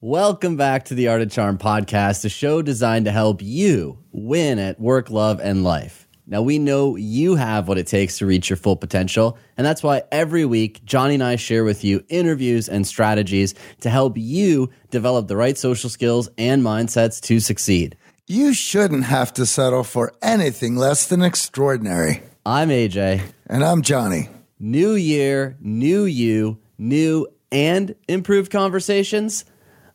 [0.00, 4.60] Welcome back to the Art of Charm podcast, a show designed to help you win
[4.60, 6.06] at work, love, and life.
[6.24, 9.82] Now, we know you have what it takes to reach your full potential, and that's
[9.82, 14.70] why every week, Johnny and I share with you interviews and strategies to help you
[14.92, 17.96] develop the right social skills and mindsets to succeed.
[18.28, 22.22] You shouldn't have to settle for anything less than extraordinary.
[22.46, 23.22] I'm AJ.
[23.48, 24.28] And I'm Johnny.
[24.60, 29.44] New year, new you, new and improved conversations.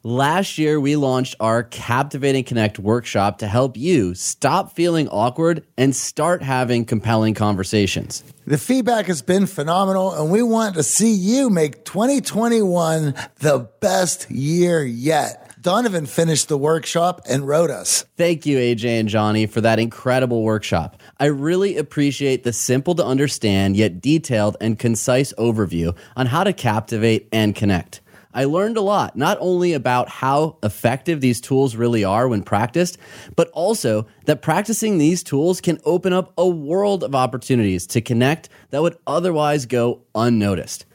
[0.06, 5.96] Last year, we launched our Captivating Connect workshop to help you stop feeling awkward and
[5.96, 8.22] start having compelling conversations.
[8.46, 14.30] The feedback has been phenomenal, and we want to see you make 2021 the best
[14.30, 15.56] year yet.
[15.62, 18.04] Donovan finished the workshop and wrote us.
[18.18, 21.02] Thank you, AJ and Johnny, for that incredible workshop.
[21.18, 26.52] I really appreciate the simple to understand yet detailed and concise overview on how to
[26.52, 28.02] captivate and connect.
[28.34, 32.98] I learned a lot, not only about how effective these tools really are when practiced,
[33.36, 38.50] but also that practicing these tools can open up a world of opportunities to connect
[38.72, 40.86] that would otherwise go unnoticed.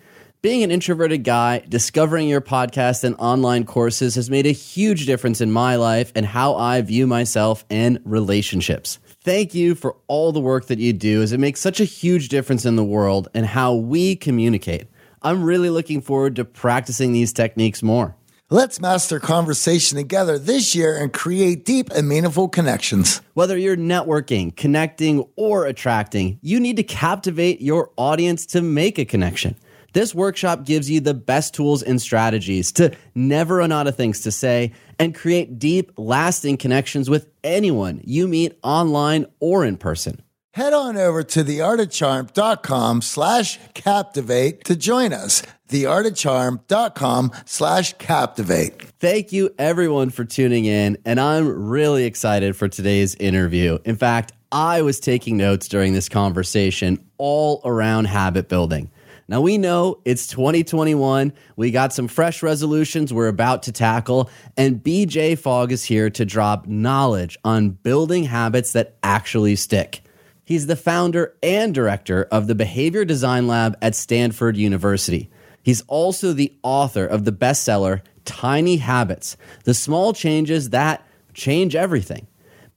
[0.41, 5.41] Being an introverted guy, discovering your podcast and online courses has made a huge difference
[5.41, 9.00] in my life and how I view myself and relationships.
[9.20, 12.28] Thank you for all the work that you do as it makes such a huge
[12.28, 14.86] difference in the world and how we communicate.
[15.22, 18.16] I'm really looking forward to practicing these techniques more.
[18.50, 23.20] Let's master conversation together this year and create deep and meaningful connections.
[23.34, 29.05] Whether you're networking, connecting, or attracting, you need to captivate your audience to make a
[29.05, 29.55] connection.
[29.92, 34.20] This workshop gives you the best tools and strategies to never run out of things
[34.20, 40.23] to say and create deep, lasting connections with anyone you meet online or in person
[40.53, 45.42] head on over to theartofcharm.com slash captivate to join us.
[45.69, 48.83] Theartofcharm.com slash captivate.
[48.98, 53.79] Thank you everyone for tuning in, and I'm really excited for today's interview.
[53.85, 58.91] In fact, I was taking notes during this conversation all around habit building.
[59.31, 61.35] Now we know it's 2021.
[61.57, 66.25] We got some fresh resolutions we're about to tackle, and BJ Fogg is here to
[66.25, 70.01] drop knowledge on building habits that actually stick.
[70.48, 75.29] He's the founder and director of the Behavior Design Lab at Stanford University.
[75.63, 82.29] He's also the author of the bestseller Tiny Habits The Small Changes That Change Everything.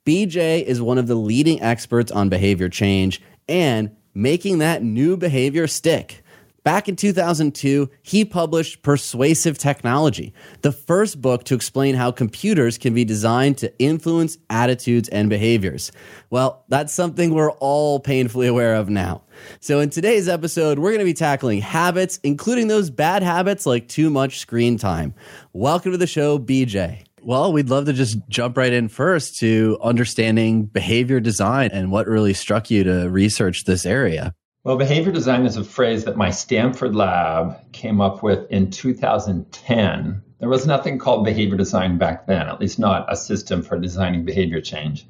[0.05, 5.65] BJ is one of the leading experts on behavior change and making that new behavior
[5.65, 6.20] stick.
[6.63, 12.93] Back in 2002, he published Persuasive Technology, the first book to explain how computers can
[12.93, 15.91] be designed to influence attitudes and behaviors.
[16.29, 19.23] Well, that's something we're all painfully aware of now.
[19.59, 23.87] So, in today's episode, we're going to be tackling habits, including those bad habits like
[23.87, 25.15] too much screen time.
[25.53, 27.05] Welcome to the show, BJ.
[27.23, 32.05] Well, we'd love to just jump right in first to understanding behavior design and what
[32.05, 34.35] really struck you to research this area.
[34.63, 40.21] Well, behavior design is a phrase that my Stanford lab came up with in 2010.
[40.37, 44.23] There was nothing called behavior design back then, at least not a system for designing
[44.23, 45.07] behavior change.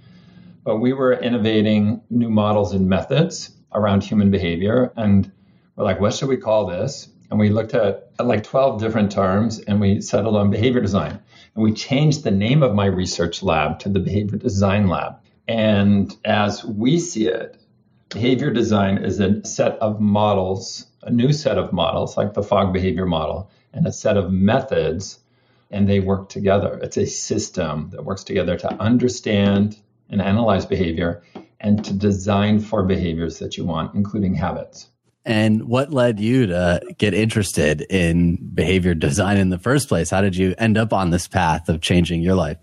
[0.64, 4.94] But we were innovating new models and methods around human behavior.
[4.96, 5.30] And
[5.76, 7.10] we're like, what should we call this?
[7.30, 11.20] And we looked at, at like 12 different terms and we settled on behavior design.
[11.56, 15.20] And we changed the name of my research lab to the Behavior Design Lab.
[15.46, 17.61] And as we see it,
[18.14, 22.74] Behavior design is a set of models, a new set of models, like the Fogg
[22.74, 25.20] behavior model, and a set of methods,
[25.70, 26.78] and they work together.
[26.84, 29.78] It's a system that works together to understand
[30.10, 31.24] and analyze behavior
[31.62, 34.88] and to design for behaviors that you want, including habits.
[35.24, 40.10] And what led you to get interested in behavior design in the first place?
[40.10, 42.58] How did you end up on this path of changing your life?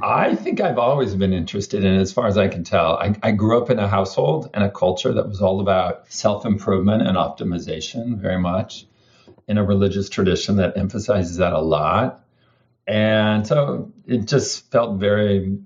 [0.00, 2.96] I think I've always been interested in as far as I can tell.
[2.96, 6.46] I, I grew up in a household and a culture that was all about self
[6.46, 8.86] improvement and optimization, very much
[9.48, 12.24] in a religious tradition that emphasizes that a lot.
[12.86, 15.58] And so it just felt very,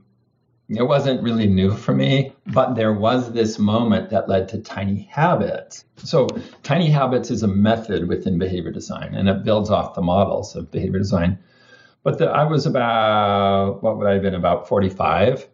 [0.68, 5.08] it wasn't really new for me, but there was this moment that led to Tiny
[5.10, 5.84] Habits.
[5.96, 6.26] So,
[6.62, 10.70] Tiny Habits is a method within behavior design, and it builds off the models of
[10.70, 11.38] behavior design
[12.06, 15.44] But the, I was about, what would I have been, about 45.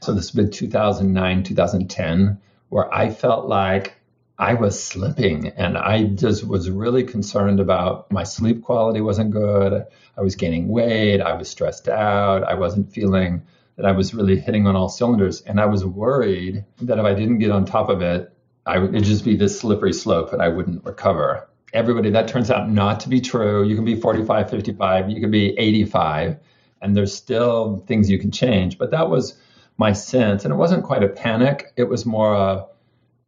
[0.00, 3.94] So this would be 2009, 2010, where I felt like
[4.36, 9.86] I was slipping and I just was really concerned about my sleep quality wasn't good.
[10.18, 11.20] I was gaining weight.
[11.20, 12.42] I was stressed out.
[12.42, 13.42] I wasn't feeling
[13.76, 15.42] that I was really hitting on all cylinders.
[15.42, 18.32] And I was worried that if I didn't get on top of it,
[18.66, 21.48] I would it'd just be this slippery slope and I wouldn't recover.
[21.72, 23.64] Everybody, that turns out not to be true.
[23.64, 26.36] You can be 45, 55, you can be 85,
[26.82, 28.76] and there's still things you can change.
[28.76, 29.36] But that was
[29.76, 30.44] my sense.
[30.44, 31.72] And it wasn't quite a panic.
[31.76, 32.66] It was more a,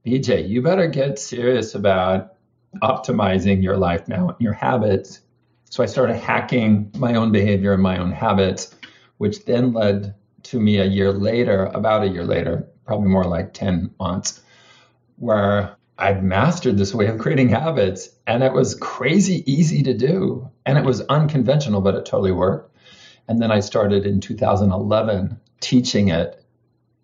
[0.05, 2.35] BJ, you better get serious about
[2.83, 5.21] optimizing your life now, and your habits.
[5.71, 8.75] So I started hacking my own behavior and my own habits,
[9.19, 10.15] which then led
[10.45, 14.41] to me a year later, about a year later, probably more like 10 months,
[15.17, 18.09] where I'd mastered this way of creating habits.
[18.27, 20.51] And it was crazy easy to do.
[20.65, 22.77] And it was unconventional, but it totally worked.
[23.29, 26.45] And then I started in 2011 teaching it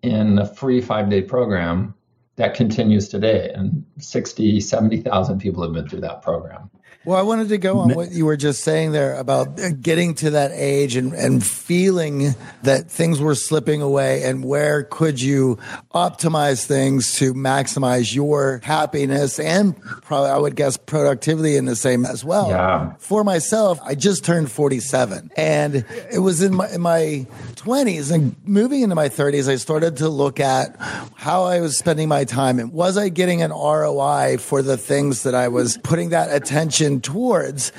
[0.01, 1.95] in a free five day program
[2.35, 3.51] that continues today.
[3.53, 6.69] And 60, 70,000 people have been through that program.
[7.05, 10.31] Well, I wanted to go on what you were just saying there about getting to
[10.31, 15.57] that age and, and feeling that things were slipping away and where could you
[15.95, 22.05] optimize things to maximize your happiness and probably, I would guess, productivity in the same
[22.05, 22.49] as well.
[22.49, 22.93] Yeah.
[22.99, 27.25] For myself, I just turned 47 and it was in my, in my
[27.55, 30.75] 20s and moving into my 30s, I started to look at
[31.15, 35.23] how I was spending my time and was I getting an ROI for the things
[35.23, 37.71] that I was putting that attention towards.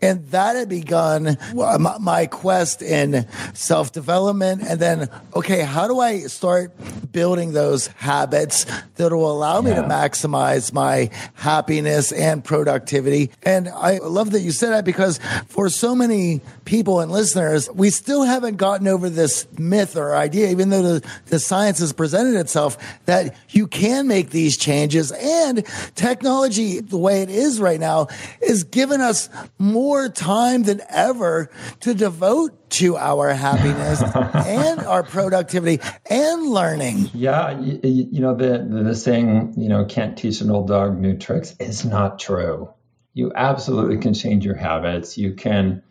[0.00, 4.62] And that had begun uh, my quest in self development.
[4.62, 6.72] And then, okay, how do I start
[7.12, 8.66] building those habits
[8.96, 9.82] that will allow me yeah.
[9.82, 13.30] to maximize my happiness and productivity?
[13.42, 17.90] And I love that you said that because for so many people and listeners, we
[17.90, 22.38] still haven't gotten over this myth or idea, even though the, the science has presented
[22.38, 22.76] itself,
[23.06, 25.12] that you can make these changes.
[25.12, 28.08] And technology, the way it is right now,
[28.48, 29.28] is given us
[29.58, 31.50] more time than ever
[31.80, 34.02] to devote to our happiness
[34.34, 35.80] and our productivity
[36.10, 37.10] and learning.
[37.14, 40.98] Yeah, you, you know the, the the saying, you know, can't teach an old dog
[40.98, 42.72] new tricks is not true.
[43.12, 45.18] You absolutely can change your habits.
[45.18, 45.82] You can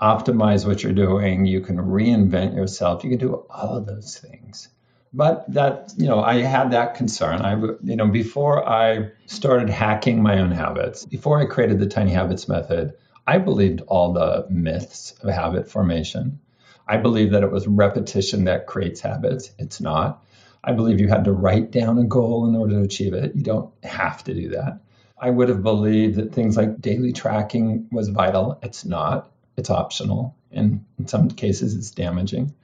[0.00, 1.46] optimize what you're doing.
[1.46, 3.04] You can reinvent yourself.
[3.04, 4.68] You can do all of those things
[5.12, 7.40] but that you know i had that concern.
[7.42, 12.12] I you know before i started hacking my own habits before i created the tiny
[12.12, 12.94] habits method
[13.26, 16.40] i believed all the myths of habit formation.
[16.88, 19.52] I believed that it was repetition that creates habits.
[19.58, 20.24] It's not.
[20.64, 23.34] I believe you had to write down a goal in order to achieve it.
[23.34, 24.80] You don't have to do that.
[25.20, 28.58] I would have believed that things like daily tracking was vital.
[28.62, 29.30] It's not.
[29.56, 30.36] It's optional.
[30.50, 32.54] And in some cases it's damaging.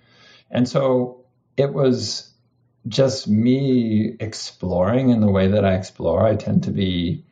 [0.50, 1.24] And so
[1.56, 2.30] it was
[2.86, 6.26] just me exploring in the way that I explore.
[6.26, 7.24] I tend to be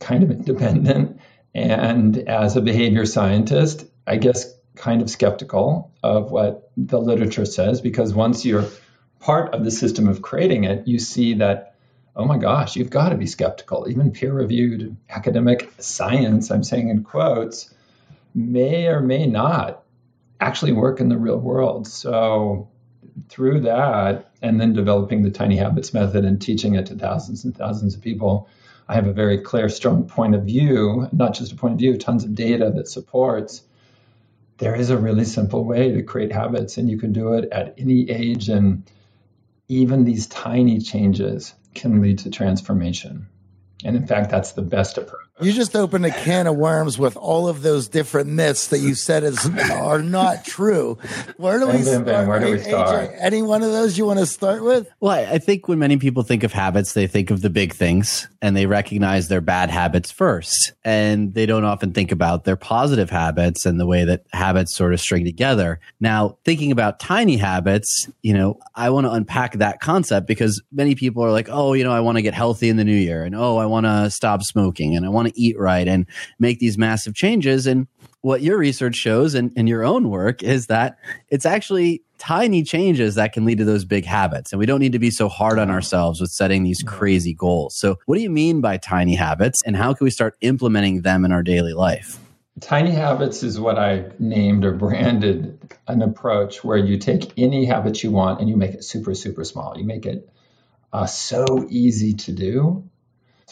[0.00, 1.20] kind of independent.
[1.54, 7.80] And as a behavior scientist, I guess kind of skeptical of what the literature says
[7.80, 8.66] because once you're
[9.20, 11.76] part of the system of creating it, you see that,
[12.16, 13.86] oh my gosh, you've got to be skeptical.
[13.88, 17.72] Even peer reviewed academic science, I'm saying in quotes,
[18.34, 19.84] may or may not
[20.40, 21.86] actually work in the real world.
[21.86, 22.68] So
[23.28, 27.56] through that, and then developing the tiny habits method and teaching it to thousands and
[27.56, 28.48] thousands of people,
[28.88, 31.96] I have a very clear, strong point of view, not just a point of view,
[31.96, 33.62] tons of data that supports
[34.58, 37.74] there is a really simple way to create habits, and you can do it at
[37.78, 38.48] any age.
[38.48, 38.84] And
[39.68, 43.26] even these tiny changes can lead to transformation.
[43.84, 45.18] And in fact, that's the best approach.
[45.40, 48.94] You just opened a can of worms with all of those different myths that you
[48.94, 50.98] said is are not true.
[51.38, 52.28] Where do we start?
[52.28, 53.10] Where do we start?
[53.10, 54.88] AJ, any one of those you want to start with?
[55.00, 58.28] Well, I think when many people think of habits, they think of the big things
[58.42, 60.74] and they recognize their bad habits first.
[60.84, 64.92] And they don't often think about their positive habits and the way that habits sort
[64.92, 65.80] of string together.
[65.98, 70.94] Now, thinking about tiny habits, you know, I want to unpack that concept because many
[70.94, 73.24] people are like, oh, you know, I want to get healthy in the new year
[73.24, 76.06] and oh, I want to stop smoking and I want to eat right and
[76.38, 77.66] make these massive changes.
[77.66, 77.86] And
[78.22, 80.98] what your research shows and, and your own work is that
[81.28, 84.52] it's actually tiny changes that can lead to those big habits.
[84.52, 87.74] And we don't need to be so hard on ourselves with setting these crazy goals.
[87.74, 91.24] So, what do you mean by tiny habits and how can we start implementing them
[91.24, 92.20] in our daily life?
[92.60, 98.04] Tiny habits is what I named or branded an approach where you take any habit
[98.04, 99.76] you want and you make it super, super small.
[99.76, 100.28] You make it
[100.92, 102.88] uh, so easy to do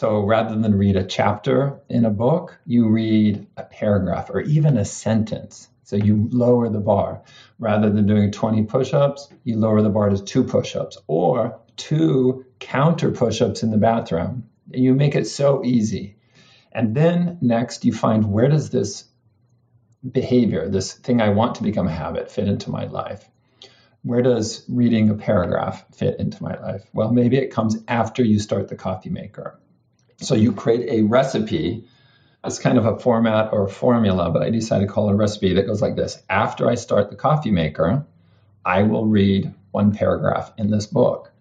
[0.01, 4.75] so rather than read a chapter in a book, you read a paragraph or even
[4.79, 5.69] a sentence.
[5.83, 7.21] So you lower the bar.
[7.59, 11.59] Rather than doing 20 push ups, you lower the bar to two push ups or
[11.77, 14.49] two counter push ups in the bathroom.
[14.71, 16.15] You make it so easy.
[16.71, 19.03] And then next, you find where does this
[20.11, 23.29] behavior, this thing I want to become a habit, fit into my life?
[24.01, 26.89] Where does reading a paragraph fit into my life?
[26.91, 29.59] Well, maybe it comes after you start the coffee maker.
[30.21, 31.85] So you create a recipe
[32.43, 35.15] it's kind of a format or a formula, but I decided to call it a
[35.15, 36.21] recipe that goes like this.
[36.29, 38.05] After I start the coffee maker,
[38.65, 41.31] I will read one paragraph in this book.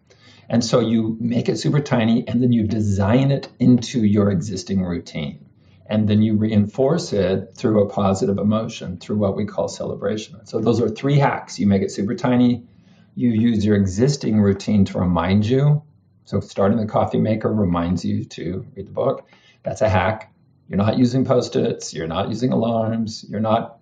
[0.49, 4.83] And so you make it super tiny and then you design it into your existing
[4.83, 5.47] routine.
[5.87, 10.45] And then you reinforce it through a positive emotion, through what we call celebration.
[10.47, 11.59] So those are three hacks.
[11.59, 12.65] You make it super tiny,
[13.15, 15.83] you use your existing routine to remind you.
[16.25, 19.29] So starting the coffee maker reminds you to read the book.
[19.63, 20.33] That's a hack.
[20.69, 23.81] You're not using post its, you're not using alarms, you're not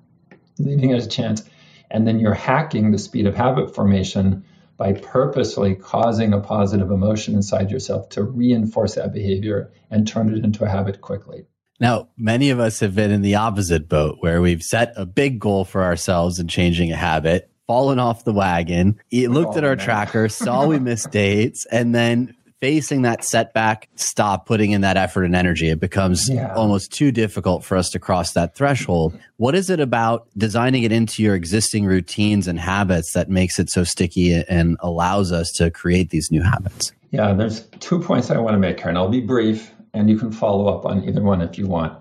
[0.58, 1.42] leaving it a chance.
[1.90, 4.44] And then you're hacking the speed of habit formation
[4.76, 10.44] by purposely causing a positive emotion inside yourself to reinforce that behavior and turn it
[10.44, 11.46] into a habit quickly.
[11.80, 15.38] Now, many of us have been in the opposite boat where we've set a big
[15.38, 19.62] goal for ourselves in changing a habit, fallen off the wagon, He oh, looked at
[19.62, 24.96] our tracker, saw we missed dates, and then facing that setback, stop putting in that
[24.96, 25.68] effort and energy.
[25.68, 26.52] It becomes yeah.
[26.54, 29.16] almost too difficult for us to cross that threshold.
[29.36, 33.70] What is it about designing it into your existing routines and habits that makes it
[33.70, 36.90] so sticky and allows us to create these new habits?
[37.10, 40.18] Yeah, there's two points I want to make here, and I'll be brief, and you
[40.18, 41.96] can follow up on either one if you want.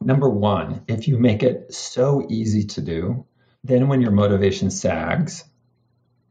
[0.00, 3.26] Number one, if you make it so easy to do,
[3.66, 5.44] then when your motivation sags,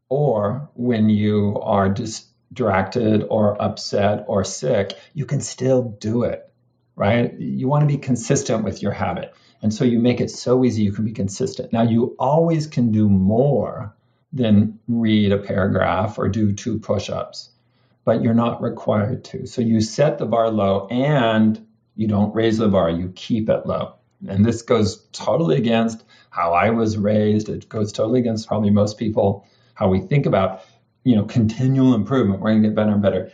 [0.09, 6.49] or when you are distracted or upset or sick, you can still do it,
[6.95, 7.33] right?
[7.39, 9.33] You want to be consistent with your habit.
[9.61, 11.73] And so you make it so easy you can be consistent.
[11.73, 13.95] Now, you always can do more
[14.31, 17.49] than read a paragraph or do two push ups,
[18.03, 19.47] but you're not required to.
[19.47, 21.65] So you set the bar low and
[21.95, 23.95] you don't raise the bar, you keep it low.
[24.27, 26.03] And this goes totally against
[26.35, 27.49] how I was raised.
[27.49, 30.63] It goes totally against probably most people, how we think about
[31.05, 32.41] you know, continual improvement.
[32.41, 33.31] We're going to get better and better.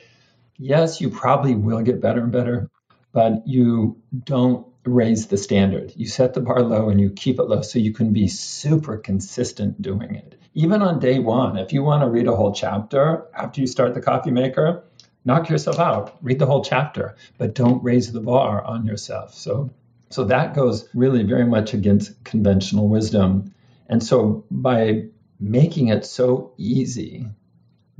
[0.58, 2.70] Yes, you probably will get better and better,
[3.14, 5.94] but you don't raise the standard.
[5.96, 8.98] You set the bar low and you keep it low so you can be super
[8.98, 10.38] consistent doing it.
[10.54, 13.94] Even on day one, if you want to read a whole chapter after you start
[13.94, 14.84] the coffee maker,
[15.24, 16.18] knock yourself out.
[16.22, 19.34] Read the whole chapter, but don't raise the bar on yourself.
[19.34, 19.70] So
[20.14, 23.54] so that goes really very much against conventional wisdom.
[23.88, 25.06] And so by
[25.40, 27.28] making it so easy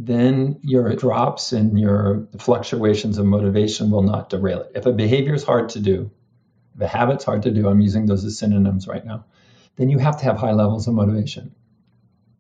[0.06, 4.72] then your drops and your fluctuations of motivation will not derail it.
[4.76, 6.10] If a behavior is hard to do,
[6.76, 9.26] if a habit's hard to do, I'm using those as synonyms right now,
[9.76, 11.54] then you have to have high levels of motivation.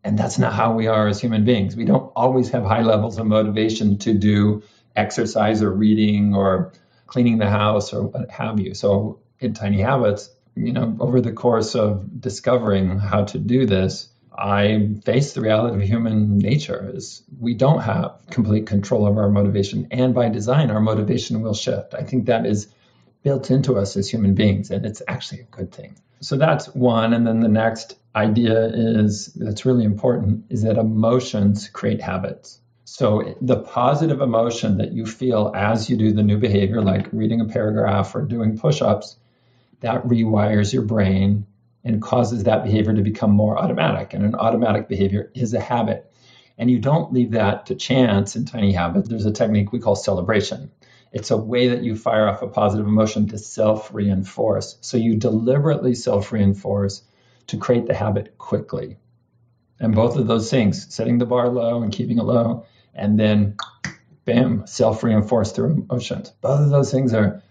[0.03, 1.75] And that's not how we are as human beings.
[1.75, 4.63] We don't always have high levels of motivation to do
[4.95, 6.73] exercise or reading or
[7.05, 8.73] cleaning the house or what have you.
[8.73, 14.09] So in Tiny Habits, you know, over the course of discovering how to do this,
[14.37, 19.29] I face the reality of human nature is we don't have complete control of our
[19.29, 19.87] motivation.
[19.91, 21.93] And by design, our motivation will shift.
[21.93, 22.67] I think that is
[23.23, 25.95] built into us as human beings, and it's actually a good thing.
[26.21, 27.13] So that's one.
[27.13, 32.59] And then the next idea is that's really important is that emotions create habits.
[32.85, 37.41] So the positive emotion that you feel as you do the new behavior, like reading
[37.41, 39.17] a paragraph or doing push ups,
[39.81, 41.45] that rewires your brain
[41.83, 44.13] and causes that behavior to become more automatic.
[44.13, 46.11] And an automatic behavior is a habit.
[46.57, 49.09] And you don't leave that to chance in tiny habits.
[49.09, 50.71] There's a technique we call celebration.
[51.11, 54.77] It's a way that you fire off a positive emotion to self reinforce.
[54.81, 57.03] So you deliberately self reinforce
[57.47, 58.97] to create the habit quickly.
[59.79, 63.57] And both of those things, setting the bar low and keeping it low, and then
[64.25, 66.31] bam, self reinforce through emotions.
[66.41, 67.41] Both of those things are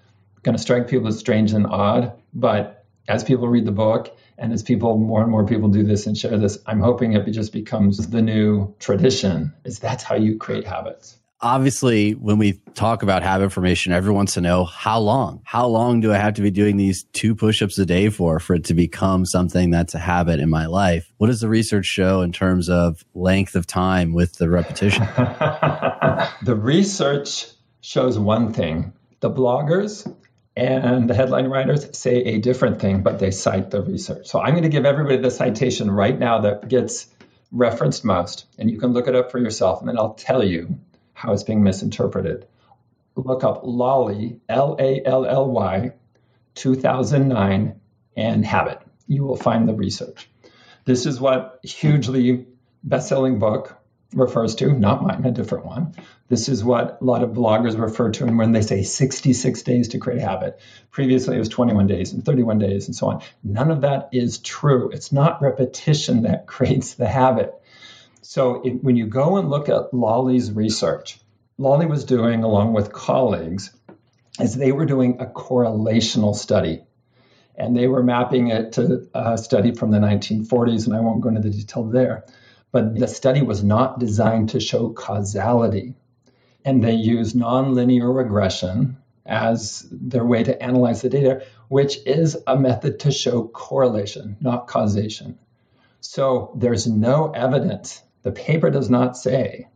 [0.42, 4.52] going to strike people as strange and odd, but as people read the book and
[4.52, 7.52] as people, more and more people do this and share this, I'm hoping it just
[7.52, 9.52] becomes the new tradition.
[9.64, 11.16] Is that's how you create habits.
[11.42, 15.40] Obviously, when we talk about habit formation, everyone wants to know how long.
[15.44, 18.54] How long do I have to be doing these two push-ups a day for for
[18.54, 21.11] it to become something that's a habit in my life?
[21.16, 25.02] What does the research show in terms of length of time with the repetition?
[26.42, 27.47] the research
[27.80, 28.92] shows one thing.
[29.20, 30.14] The bloggers
[30.57, 34.26] and the headline writers say a different thing, but they cite the research.
[34.26, 37.07] So I'm going to give everybody the citation right now that gets
[37.52, 40.78] referenced most, and you can look it up for yourself, and then I'll tell you
[41.12, 42.47] how it's being misinterpreted.
[43.16, 45.92] Look up Lally, L A L L Y,
[46.54, 47.80] 2009,
[48.16, 48.80] and Habit.
[49.07, 50.28] You will find the research.
[50.85, 52.47] This is what hugely
[52.83, 53.76] best-selling book
[54.14, 55.95] refers to, not mine, a different one.
[56.31, 59.99] This is what a lot of bloggers refer to when they say 66 days to
[59.99, 60.61] create a habit.
[60.93, 63.23] Previously, it was 21 days and 31 days and so on.
[63.43, 64.91] None of that is true.
[64.93, 67.53] It's not repetition that creates the habit.
[68.23, 71.19] So it, when you go and look at Lally's research,
[71.59, 73.77] Lally was doing, along with colleagues,
[74.41, 76.85] is they were doing a correlational study.
[77.57, 81.31] And they were mapping it to a study from the 1940s, and I won't go
[81.31, 82.25] into the detail there.
[82.71, 85.97] But the study was not designed to show causality.
[86.64, 92.59] And they used nonlinear regression as their way to analyze the data, which is a
[92.59, 95.38] method to show correlation, not causation.
[96.00, 98.02] So there's no evidence.
[98.23, 99.69] The paper does not say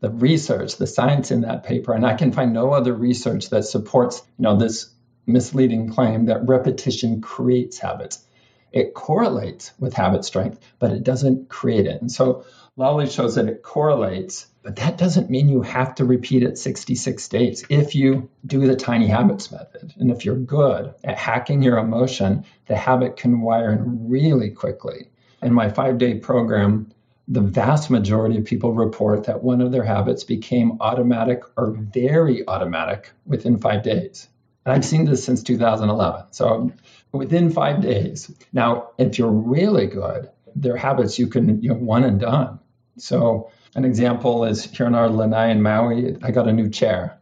[0.00, 3.64] the research, the science in that paper, and I can find no other research that
[3.64, 4.90] supports, you know, this
[5.26, 8.24] misleading claim that repetition creates habits.
[8.72, 12.00] It correlates with habit strength, but it doesn't create it.
[12.00, 12.44] And so
[12.78, 17.28] Lally shows that it correlates, but that doesn't mean you have to repeat it 66
[17.28, 17.64] days.
[17.68, 22.44] If you do the tiny habits method, and if you're good at hacking your emotion,
[22.68, 25.10] the habit can wire in really quickly.
[25.42, 26.92] In my five day program,
[27.26, 32.46] the vast majority of people report that one of their habits became automatic or very
[32.46, 34.28] automatic within five days.
[34.64, 36.26] And I've seen this since 2011.
[36.30, 36.70] So
[37.10, 38.30] within five days.
[38.52, 42.60] Now, if you're really good, there are habits you can, you know, one and done.
[43.00, 47.18] So an example is here in our lanai in Maui, I got a new chair.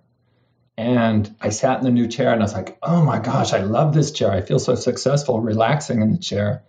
[0.78, 3.60] And I sat in the new chair and I was like, oh my gosh, I
[3.60, 4.30] love this chair.
[4.30, 6.62] I feel so successful relaxing in the chair.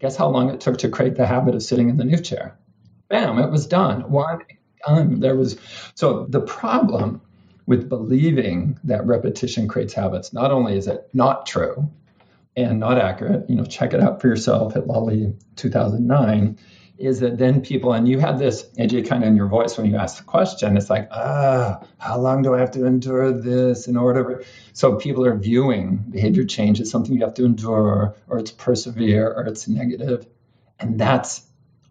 [0.00, 2.58] Guess how long it took to create the habit of sitting in the new chair?
[3.08, 4.10] Bam, it was done.
[4.10, 4.40] One
[4.86, 5.20] done.
[5.20, 5.58] There was
[5.94, 7.22] so the problem
[7.66, 11.90] with believing that repetition creates habits, not only is it not true,
[12.56, 16.58] and not accurate, you know, check it out for yourself at Lally 2009,
[16.98, 19.90] is that then people, and you had this, AJ, kind of in your voice when
[19.90, 23.88] you asked the question, it's like, ah, how long do I have to endure this
[23.88, 24.44] in order?
[24.72, 29.32] So people are viewing behavior change as something you have to endure, or it's persevere,
[29.32, 30.26] or it's negative.
[30.78, 31.42] And that's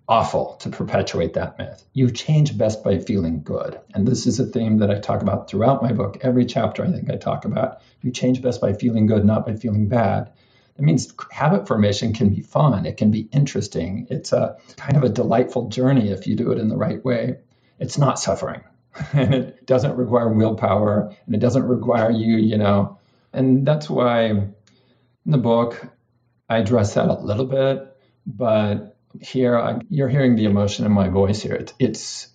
[0.07, 1.83] awful to perpetuate that myth.
[1.93, 3.79] You change best by feeling good.
[3.93, 6.17] And this is a theme that I talk about throughout my book.
[6.21, 7.81] Every chapter I think I talk about.
[8.01, 10.31] You change best by feeling good, not by feeling bad.
[10.75, 12.85] That means habit formation can be fun.
[12.85, 14.07] It can be interesting.
[14.09, 17.37] It's a kind of a delightful journey if you do it in the right way.
[17.79, 18.63] It's not suffering.
[19.13, 22.99] and it doesn't require willpower and it doesn't require you, you know.
[23.31, 24.55] And that's why in
[25.25, 25.87] the book
[26.49, 31.09] I address that a little bit, but here I, you're hearing the emotion in my
[31.09, 31.55] voice here.
[31.55, 32.27] It's, it's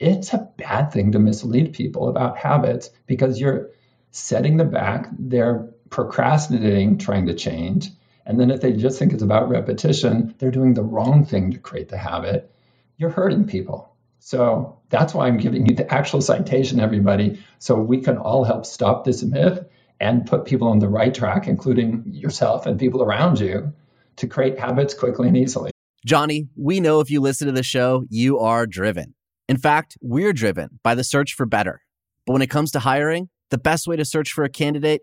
[0.00, 3.70] it's a bad thing to mislead people about habits because you're
[4.10, 5.08] setting them back.
[5.18, 7.88] They're procrastinating trying to change.
[8.26, 11.58] And then if they just think it's about repetition, they're doing the wrong thing to
[11.60, 12.50] create the habit.
[12.96, 13.94] You're hurting people.
[14.18, 18.66] So that's why I'm giving you the actual citation, everybody, so we can all help
[18.66, 19.64] stop this myth
[20.00, 23.72] and put people on the right track, including yourself and people around you,
[24.16, 25.70] to create habits quickly and easily.
[26.04, 29.14] Johnny, we know if you listen to the show, you are driven.
[29.48, 31.82] In fact, we're driven by the search for better.
[32.26, 35.02] But when it comes to hiring, the best way to search for a candidate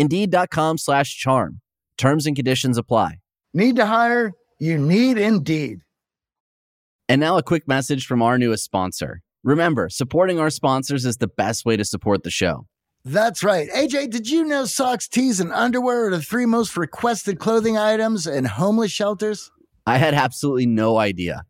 [0.00, 1.60] Indeed.com slash charm.
[1.98, 3.18] Terms and conditions apply.
[3.52, 4.32] Need to hire?
[4.58, 5.80] You need Indeed.
[7.06, 9.20] And now a quick message from our newest sponsor.
[9.44, 12.66] Remember, supporting our sponsors is the best way to support the show.
[13.04, 13.68] That's right.
[13.68, 18.26] AJ, did you know socks, tees, and underwear are the three most requested clothing items
[18.26, 19.50] in homeless shelters?
[19.86, 21.44] I had absolutely no idea.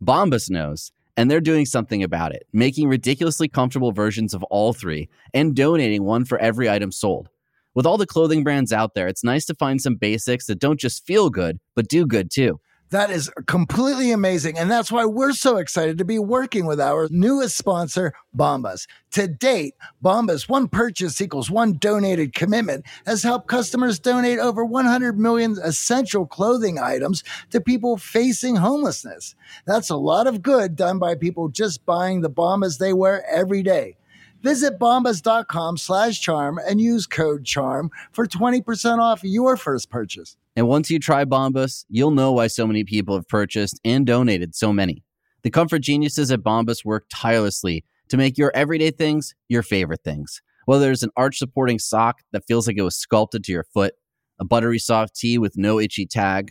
[0.00, 5.08] Bombas knows, and they're doing something about it, making ridiculously comfortable versions of all three
[5.34, 7.30] and donating one for every item sold.
[7.76, 10.80] With all the clothing brands out there, it's nice to find some basics that don't
[10.80, 12.58] just feel good, but do good too.
[12.88, 14.56] That is completely amazing.
[14.56, 18.86] And that's why we're so excited to be working with our newest sponsor, Bombas.
[19.10, 25.18] To date, Bombas, one purchase equals one donated commitment, has helped customers donate over 100
[25.18, 29.34] million essential clothing items to people facing homelessness.
[29.66, 33.62] That's a lot of good done by people just buying the Bombas they wear every
[33.62, 33.96] day.
[34.42, 40.36] Visit bombas.com slash charm and use code charm for 20% off your first purchase.
[40.54, 44.54] And once you try Bombas, you'll know why so many people have purchased and donated
[44.54, 45.04] so many.
[45.42, 50.40] The comfort geniuses at Bombas work tirelessly to make your everyday things your favorite things.
[50.64, 53.94] Whether it's an arch supporting sock that feels like it was sculpted to your foot,
[54.40, 56.50] a buttery soft tee with no itchy tag,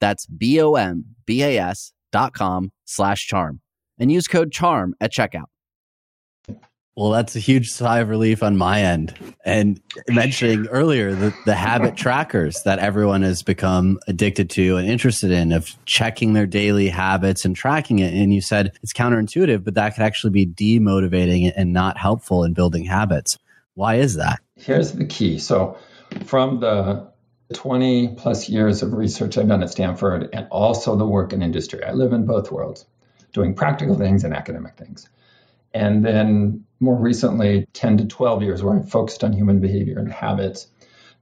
[0.00, 3.60] That's B-O-M-B-A-S dot com slash charm
[3.98, 5.46] and use code CHARM at checkout.
[6.98, 9.14] Well, that's a huge sigh of relief on my end.
[9.44, 15.30] And mentioning earlier the, the habit trackers that everyone has become addicted to and interested
[15.30, 18.12] in of checking their daily habits and tracking it.
[18.12, 22.52] And you said it's counterintuitive, but that could actually be demotivating and not helpful in
[22.52, 23.38] building habits.
[23.74, 24.40] Why is that?
[24.56, 25.38] Here's the key.
[25.38, 25.78] So,
[26.24, 27.08] from the
[27.54, 31.82] 20 plus years of research I've done at Stanford and also the work in industry,
[31.82, 32.84] I live in both worlds,
[33.32, 35.08] doing practical things and academic things.
[35.72, 40.12] And then more recently, 10 to 12 years where I focused on human behavior and
[40.12, 40.66] habits.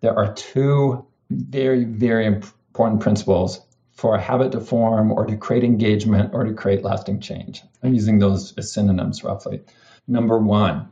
[0.01, 3.61] There are two very, very important principles
[3.93, 7.62] for a habit to form or to create engagement or to create lasting change.
[7.83, 9.62] I'm using those as synonyms roughly.
[10.07, 10.91] Number one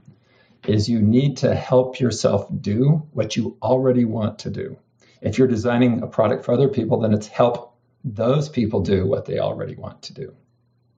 [0.66, 4.78] is you need to help yourself do what you already want to do.
[5.20, 9.24] If you're designing a product for other people, then it's help those people do what
[9.24, 10.34] they already want to do.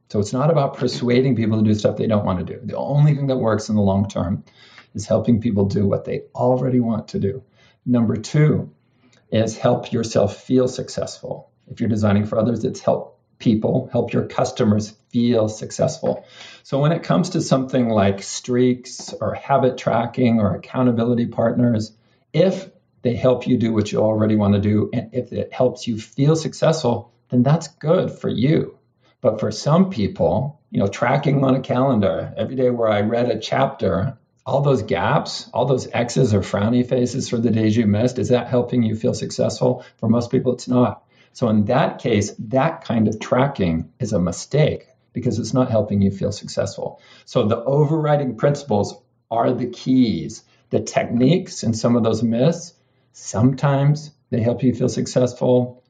[0.08, 2.60] So it's not about persuading people to do stuff they don't want to do.
[2.62, 4.44] The only thing that works in the long term
[4.94, 7.42] is helping people do what they already want to do.
[7.84, 8.72] Number two
[9.30, 11.50] is help yourself feel successful.
[11.68, 16.24] If you're designing for others, it's help people, help your customers feel successful.
[16.62, 21.92] So when it comes to something like streaks or habit tracking or accountability partners,
[22.32, 22.70] if
[23.02, 25.98] they help you do what you already want to do, and if it helps you
[25.98, 28.78] feel successful, then that's good for you.
[29.20, 33.30] But for some people, you know, tracking on a calendar every day where I read
[33.30, 37.86] a chapter, all those gaps, all those X's or frowny faces for the days you
[37.86, 39.84] missed, is that helping you feel successful?
[39.98, 41.02] For most people, it's not.
[41.32, 46.02] So in that case, that kind of tracking is a mistake because it's not helping
[46.02, 47.00] you feel successful.
[47.24, 48.94] So the overriding principles
[49.30, 50.44] are the keys.
[50.70, 52.74] The techniques and some of those myths,
[53.16, 55.82] sometimes they help you feel successful.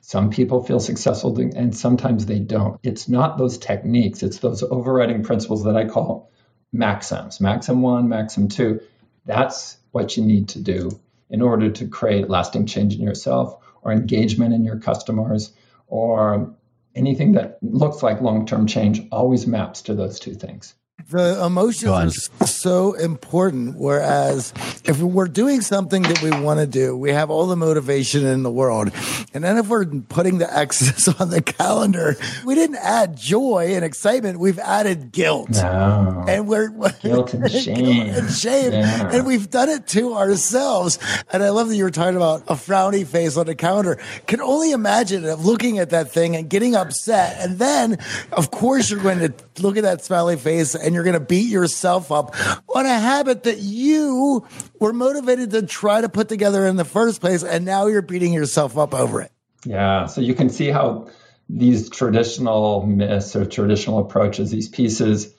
[0.00, 2.80] Some people feel successful and sometimes they don't.
[2.82, 6.32] It's not those techniques, it's those overriding principles that I call
[6.72, 7.40] maxims.
[7.40, 8.80] Maxim one, maxim two.
[9.24, 10.90] That's what you need to do
[11.30, 15.52] in order to create lasting change in yourself or engagement in your customers
[15.86, 16.56] or
[16.96, 20.74] anything that looks like long term change always maps to those two things
[21.08, 23.76] the emotions are so important.
[23.76, 24.52] Whereas
[24.84, 28.42] if we're doing something that we want to do, we have all the motivation in
[28.42, 28.90] the world.
[29.32, 33.84] And then if we're putting the X's on the calendar, we didn't add joy and
[33.84, 34.40] excitement.
[34.40, 35.50] We've added guilt.
[35.50, 36.24] No.
[36.26, 36.68] And we're
[37.02, 38.08] guilt and shame.
[38.10, 38.72] and shame.
[38.72, 39.10] Yeah.
[39.12, 40.98] And we've done it to ourselves.
[41.30, 43.98] And I love that you were talking about a frowny face on the calendar.
[44.26, 47.36] Can only imagine of looking at that thing and getting upset.
[47.38, 47.98] And then,
[48.32, 51.48] of course, you're going to look at that smiley face and you're going to beat
[51.48, 52.34] yourself up
[52.74, 54.46] on a habit that you
[54.78, 57.42] were motivated to try to put together in the first place.
[57.42, 59.32] And now you're beating yourself up over it.
[59.64, 60.06] Yeah.
[60.06, 61.08] So you can see how
[61.48, 65.34] these traditional myths or traditional approaches, these pieces,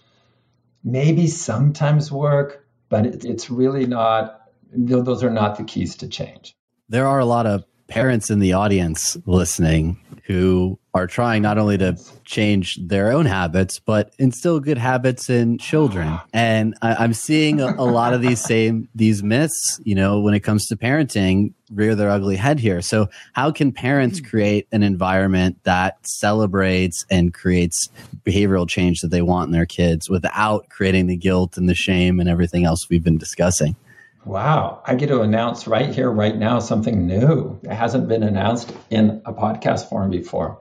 [0.83, 6.55] maybe sometimes work, but it's really not, those are not the keys to change.
[6.89, 11.77] There are a lot of parents in the audience listening who are trying not only
[11.77, 16.19] to change their own habits, but instill good habits in children.
[16.33, 20.33] And I, am seeing a, a, lot of these same these myths, you know, when
[20.33, 22.81] it comes to parenting, rear their ugly head here.
[22.81, 27.87] So how can parents create an environment that celebrates and creates
[28.25, 32.19] behavioral change that they want in their kids without creating the guilt and the shame
[32.19, 33.77] and everything else we've been discussing?
[34.27, 37.61] Wow, I get to announce right here, right now, something new.
[37.63, 40.59] It hasn't been announced in a podcast form before.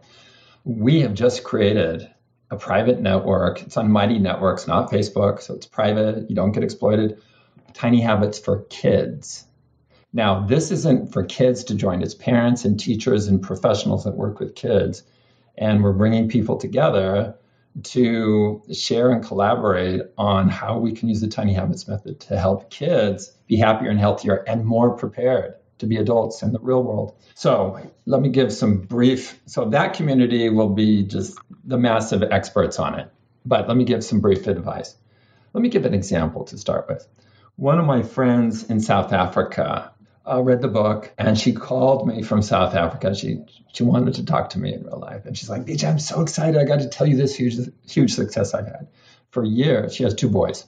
[0.63, 2.09] We have just created
[2.49, 3.63] a private network.
[3.63, 6.31] It's on Mighty Networks, not Facebook, so it's private.
[6.31, 7.21] You don't get exploited.
[7.75, 9.45] Tiny Habits for Kids.
[10.13, 14.39] Now, this isn't for kids to join, it's parents and teachers and professionals that work
[14.39, 15.03] with kids.
[15.59, 17.35] And we're bringing people together
[17.85, 22.71] to share and collaborate on how we can use the Tiny Habits method to help
[22.71, 27.15] kids be happier and healthier and more prepared to be adults in the real world.
[27.35, 29.39] So, let me give some brief.
[29.47, 33.11] So, that community will be just the massive experts on it.
[33.45, 34.97] But let me give some brief advice.
[35.53, 37.07] Let me give an example to start with.
[37.57, 39.93] One of my friends in South Africa
[40.27, 43.15] uh, read the book and she called me from South Africa.
[43.15, 45.99] She she wanted to talk to me in real life, and she's like, "BJ, I'm
[45.99, 46.61] so excited!
[46.61, 47.57] I got to tell you this huge
[47.89, 48.89] huge success I've had
[49.31, 50.67] for years." She has two boys.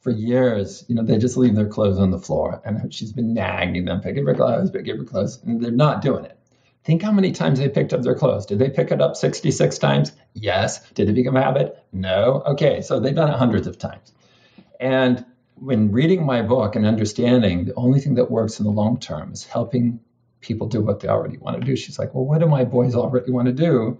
[0.00, 3.32] For years, you know, they just leave their clothes on the floor, and she's been
[3.32, 6.38] nagging them, pick up your clothes, pick up your clothes, and they're not doing it.
[6.84, 8.44] Think how many times they picked up their clothes.
[8.44, 10.12] Did they pick it up 66 times?
[10.34, 10.86] Yes.
[10.90, 11.82] Did it become a habit?
[11.92, 12.42] No.
[12.44, 14.12] Okay, so they've done it hundreds of times.
[14.78, 15.24] And
[15.64, 19.32] when reading my book and understanding the only thing that works in the long term
[19.32, 19.98] is helping
[20.42, 21.74] people do what they already want to do.
[21.74, 23.98] She's like, well, what do my boys already want to do?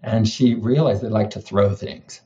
[0.00, 2.20] And she realized they like to throw things.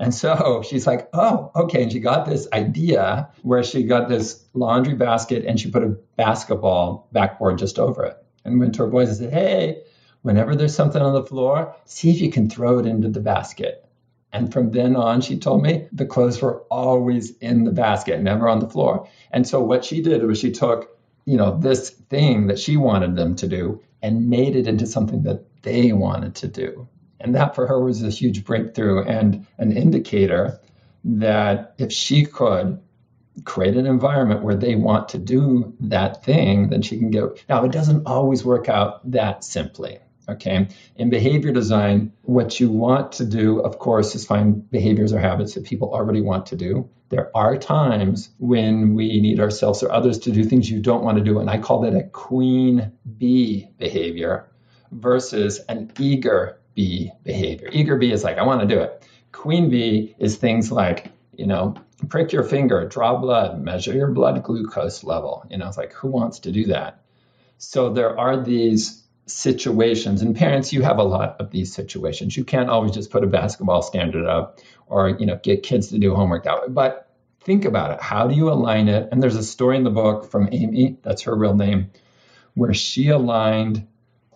[0.00, 1.84] And so she's like, oh, okay.
[1.84, 5.96] And she got this idea where she got this laundry basket and she put a
[6.16, 8.16] basketball backboard just over it.
[8.44, 9.82] And went to her boys and said, hey,
[10.22, 13.87] whenever there's something on the floor, see if you can throw it into the basket.
[14.32, 18.48] And from then on, she told me the clothes were always in the basket, never
[18.48, 19.08] on the floor.
[19.30, 23.16] And so what she did was she took, you know, this thing that she wanted
[23.16, 26.88] them to do and made it into something that they wanted to do.
[27.20, 30.60] And that for her was a huge breakthrough and an indicator
[31.04, 32.80] that if she could
[33.44, 37.44] create an environment where they want to do that thing, then she can get.
[37.48, 39.98] Now, it doesn't always work out that simply.
[40.28, 40.68] Okay.
[40.96, 45.54] In behavior design, what you want to do, of course, is find behaviors or habits
[45.54, 46.90] that people already want to do.
[47.08, 51.16] There are times when we need ourselves or others to do things you don't want
[51.16, 51.38] to do.
[51.38, 54.50] And I call that a queen bee behavior
[54.92, 57.70] versus an eager bee behavior.
[57.72, 59.02] Eager bee is like, I want to do it.
[59.32, 61.74] Queen bee is things like, you know,
[62.10, 65.46] prick your finger, draw blood, measure your blood glucose level.
[65.50, 67.02] You know, it's like, who wants to do that?
[67.56, 68.97] So there are these
[69.28, 70.22] situations.
[70.22, 72.36] And parents you have a lot of these situations.
[72.36, 75.98] You can't always just put a basketball standard up or you know get kids to
[75.98, 76.68] do homework that way.
[76.68, 77.10] But
[77.40, 78.02] think about it.
[78.02, 79.08] How do you align it?
[79.12, 81.90] And there's a story in the book from amy that's her real name
[82.54, 83.86] where she aligned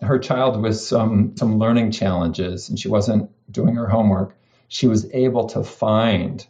[0.01, 4.35] her child with some some learning challenges and she wasn't doing her homework.
[4.67, 6.45] She was able to find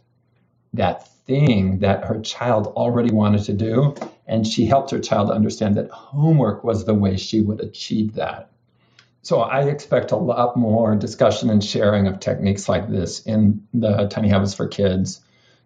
[0.74, 3.94] that thing that her child already wanted to do.
[4.26, 8.50] And she helped her child understand that homework was the way she would achieve that.
[9.22, 14.06] So I expect a lot more discussion and sharing of techniques like this in the
[14.08, 15.20] Tiny Habits for Kids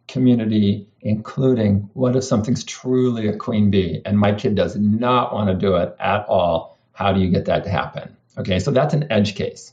[0.06, 5.48] community, including what if something's truly a queen bee and my kid does not want
[5.48, 6.78] to do it at all?
[6.92, 8.16] How do you get that to happen?
[8.38, 9.72] Okay, so that's an edge case.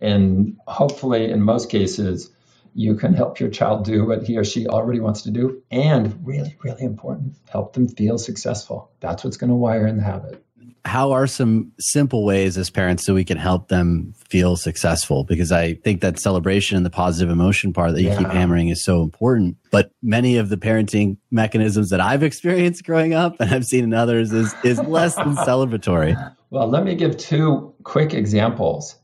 [0.00, 2.30] And hopefully, in most cases,
[2.74, 5.62] you can help your child do what he or she already wants to do.
[5.70, 8.90] And really, really important, help them feel successful.
[9.00, 10.44] That's what's going to wire in the habit.
[10.86, 15.24] How are some simple ways as parents so we can help them feel successful?
[15.24, 18.18] Because I think that celebration and the positive emotion part that you yeah.
[18.18, 19.56] keep hammering is so important.
[19.70, 23.94] But many of the parenting mechanisms that I've experienced growing up and I've seen in
[23.94, 26.34] others is, is less than celebratory.
[26.50, 28.96] Well, let me give two quick examples.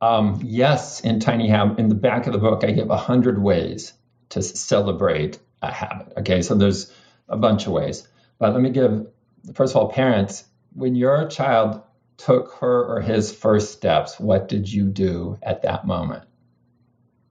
[0.00, 3.42] Um, yes, in Tiny Habit, in the back of the book, I give a hundred
[3.42, 3.92] ways
[4.30, 6.12] to celebrate a habit.
[6.18, 6.92] Okay, so there's
[7.28, 8.08] a bunch of ways,
[8.38, 9.06] but let me give
[9.54, 11.82] first of all, parents, when your child
[12.16, 16.24] took her or his first steps, what did you do at that moment?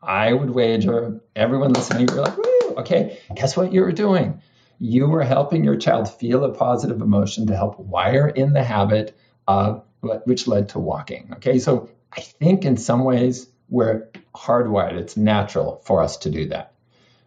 [0.02, 2.76] I would wager everyone listening, you're like, Woo!
[2.78, 4.42] okay, guess what you were doing?
[4.80, 9.18] You were helping your child feel a positive emotion to help wire in the habit
[9.48, 11.32] of which led to walking.
[11.36, 14.98] Okay, so I think in some ways we're hardwired.
[14.98, 16.74] It's natural for us to do that.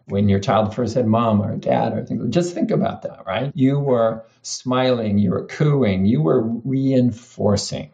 [0.05, 3.51] When your child first said mom or dad or things, just think about that, right?
[3.55, 7.91] You were smiling, you were cooing, you were reinforcing.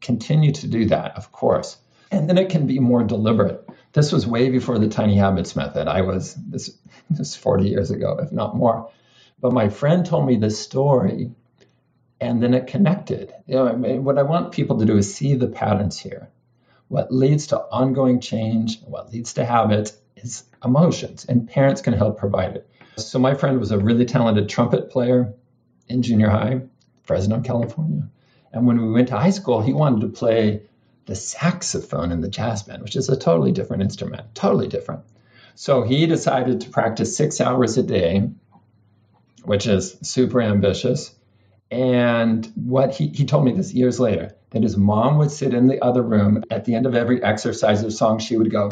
[0.00, 1.76] Continue to do that, of course.
[2.10, 3.68] And then it can be more deliberate.
[3.92, 5.88] This was way before the tiny habits method.
[5.88, 6.78] I was this
[7.10, 8.90] this 40 years ago, if not more.
[9.40, 11.32] But my friend told me this story
[12.20, 13.32] and then it connected.
[13.46, 16.30] You know, I mean, what I want people to do is see the patterns here.
[16.88, 22.18] What leads to ongoing change, what leads to habits is emotions, and parents can help
[22.18, 22.68] provide it.
[22.96, 25.34] So, my friend was a really talented trumpet player
[25.88, 26.62] in junior high,
[27.02, 28.08] Fresno, California.
[28.52, 30.62] And when we went to high school, he wanted to play
[31.04, 35.02] the saxophone in the jazz band, which is a totally different instrument, totally different.
[35.56, 38.30] So, he decided to practice six hours a day,
[39.44, 41.14] which is super ambitious.
[41.70, 45.66] And what he, he told me this years later that his mom would sit in
[45.66, 48.68] the other room at the end of every exercise or song, she would go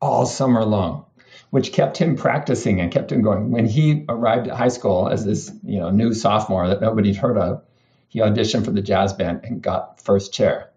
[0.00, 1.06] all summer long,
[1.50, 3.52] which kept him practicing and kept him going.
[3.52, 7.38] When he arrived at high school as this you know new sophomore that nobody'd heard
[7.38, 7.62] of,
[8.08, 10.70] he auditioned for the jazz band and got first chair.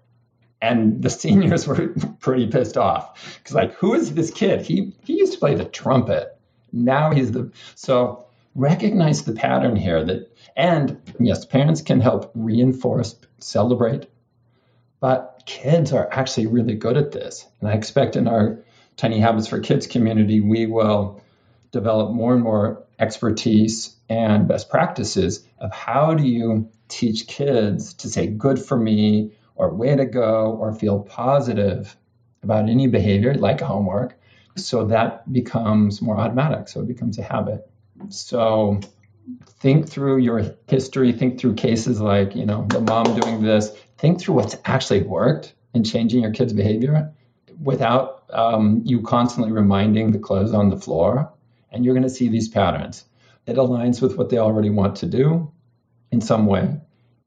[0.61, 4.61] And the seniors were pretty pissed off because like, who is this kid?
[4.61, 6.37] He he used to play the trumpet.
[6.71, 8.24] Now he's the so
[8.55, 14.07] recognize the pattern here that and yes parents can help reinforce celebrate
[15.01, 17.45] but kids are actually really good at this.
[17.59, 18.63] And i expect in our
[18.95, 21.21] tiny habits for kids community we will
[21.71, 28.09] develop more and more expertise and best practices of how do you teach kids to
[28.09, 31.97] say good for me or way to go or feel positive
[32.41, 34.17] about any behavior like homework
[34.55, 37.69] so that becomes more automatic so it becomes a habit
[38.09, 38.79] so
[39.59, 44.19] think through your history, think through cases like, you know, the mom doing this, think
[44.19, 47.13] through what's actually worked in changing your kid's behavior
[47.61, 51.33] without um, you constantly reminding the clothes on the floor.
[51.71, 53.05] And you're going to see these patterns.
[53.45, 55.51] It aligns with what they already want to do
[56.11, 56.79] in some way.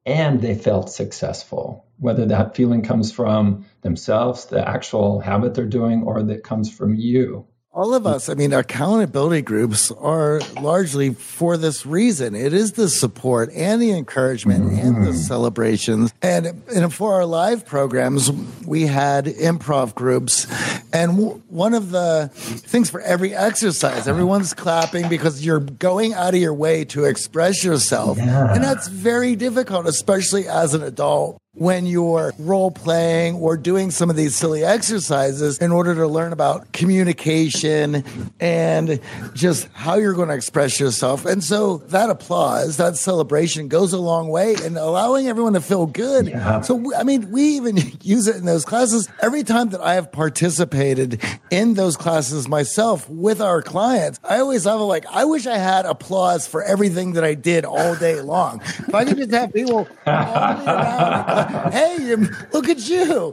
[0.07, 6.05] And they felt successful, whether that feeling comes from themselves, the actual habit they're doing,
[6.05, 11.57] or that comes from you all of us, I mean, accountability groups are largely for
[11.57, 12.35] this reason.
[12.35, 14.79] It is the support and the encouragement mm-hmm.
[14.79, 15.19] and the mm-hmm.
[15.19, 16.13] celebrations.
[16.23, 18.33] And, and for our live programs,
[18.67, 20.47] we had improv groups.
[20.93, 26.35] And w- one of the things for every exercise, everyone's clapping because you're going out
[26.35, 28.17] of your way to express yourself.
[28.17, 28.55] Yeah.
[28.55, 34.11] And that's very difficult, especially as an adult when you're role playing or doing some
[34.11, 38.05] of these silly exercises in order to learn about communication
[38.39, 39.01] and
[39.35, 41.25] just how you're going to express yourself.
[41.25, 45.87] And so that applause, that celebration goes a long way in allowing everyone to feel
[45.87, 46.29] good.
[46.29, 46.61] Yeah.
[46.61, 49.09] So, I mean, we even use it in those classes.
[49.21, 54.65] Every time that I have participated in those classes myself with our clients, I always
[54.65, 58.21] have a like, I wish I had applause for everything that I did all day
[58.21, 58.61] long.
[58.63, 59.89] If I could just have people
[61.73, 62.15] hey,
[62.53, 63.33] look at you.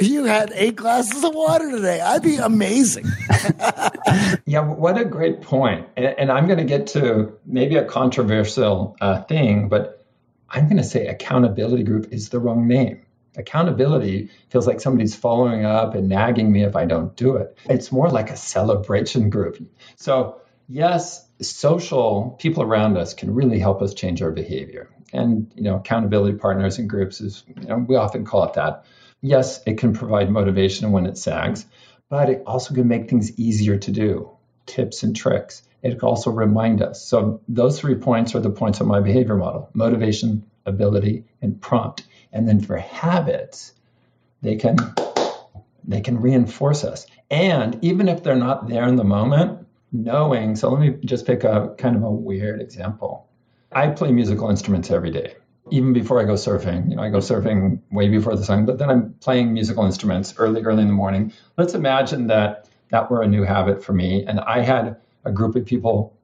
[0.00, 2.00] You had eight glasses of water today.
[2.00, 3.06] I'd be amazing.
[4.44, 5.88] yeah, what a great point.
[5.96, 10.06] And, and I'm going to get to maybe a controversial uh, thing, but
[10.50, 13.00] I'm going to say accountability group is the wrong name.
[13.36, 17.56] Accountability feels like somebody's following up and nagging me if I don't do it.
[17.64, 19.58] It's more like a celebration group.
[19.96, 24.90] So, yes, social people around us can really help us change our behavior.
[25.12, 28.84] And you know accountability partners and groups is you know, we often call it that.
[29.20, 31.66] Yes it can provide motivation when it sags
[32.10, 34.30] but it also can make things easier to do.
[34.66, 35.62] Tips and tricks.
[35.82, 37.04] It can also remind us.
[37.04, 39.68] So those three points are the points of my behavior model.
[39.74, 42.04] Motivation ability and prompt.
[42.32, 43.72] And then for habits
[44.42, 44.76] they can
[45.84, 47.06] they can reinforce us.
[47.30, 49.63] And even if they're not there in the moment
[49.94, 53.28] knowing so let me just pick a kind of a weird example
[53.74, 55.34] I play musical instruments every day.
[55.70, 58.78] Even before I go surfing, you know, I go surfing way before the sun, but
[58.78, 61.32] then I'm playing musical instruments early, early in the morning.
[61.56, 65.56] Let's imagine that that were a new habit for me, and I had a group
[65.56, 66.16] of people,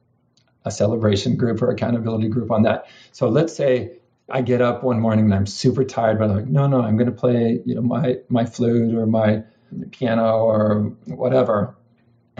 [0.65, 2.87] a celebration group or accountability group on that.
[3.13, 6.47] So let's say I get up one morning and I'm super tired, but I'm like,
[6.47, 9.43] no, no, I'm going to play, you know, my my flute or my
[9.91, 11.75] piano or whatever.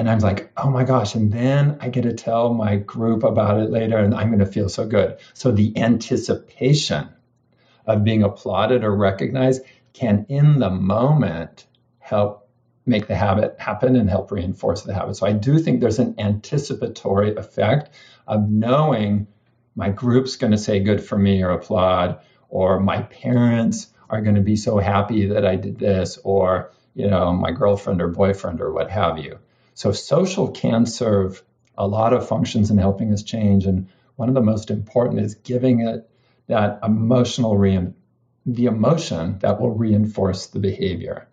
[0.01, 1.15] And I'm like, oh my gosh.
[1.15, 4.47] And then I get to tell my group about it later, and I'm going to
[4.47, 5.19] feel so good.
[5.35, 7.11] So the anticipation
[7.85, 9.61] of being applauded or recognized
[9.93, 11.67] can, in the moment,
[11.99, 12.49] help
[12.87, 15.17] make the habit happen and help reinforce the habit.
[15.17, 17.95] So I do think there's an anticipatory effect
[18.27, 19.27] of knowing
[19.77, 24.37] my group's going to say good for me or applaud, or my parents are going
[24.37, 28.63] to be so happy that I did this, or you know, my girlfriend or boyfriend
[28.63, 29.39] or what have you.
[29.81, 31.43] So social can serve
[31.75, 33.65] a lot of functions in helping us change.
[33.65, 36.07] And one of the most important is giving it
[36.49, 37.95] that emotional re-
[38.45, 41.29] the emotion that will reinforce the behavior.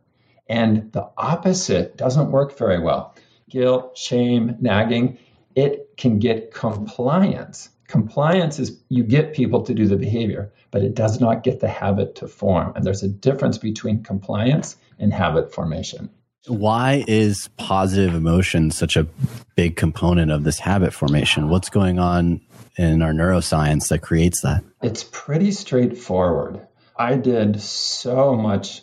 [0.47, 3.15] And the opposite doesn't work very well.
[3.49, 5.17] Guilt, shame, nagging,
[5.53, 7.67] it can get compliance.
[7.85, 11.67] Compliance is you get people to do the behavior, but it does not get the
[11.67, 12.71] habit to form.
[12.77, 16.11] And there's a difference between compliance and habit formation.
[16.47, 19.07] Why is positive emotion such a
[19.55, 21.49] big component of this habit formation?
[21.49, 22.41] What's going on
[22.77, 24.63] in our neuroscience that creates that?
[24.81, 26.65] It's pretty straightforward.
[26.95, 28.81] I did so much,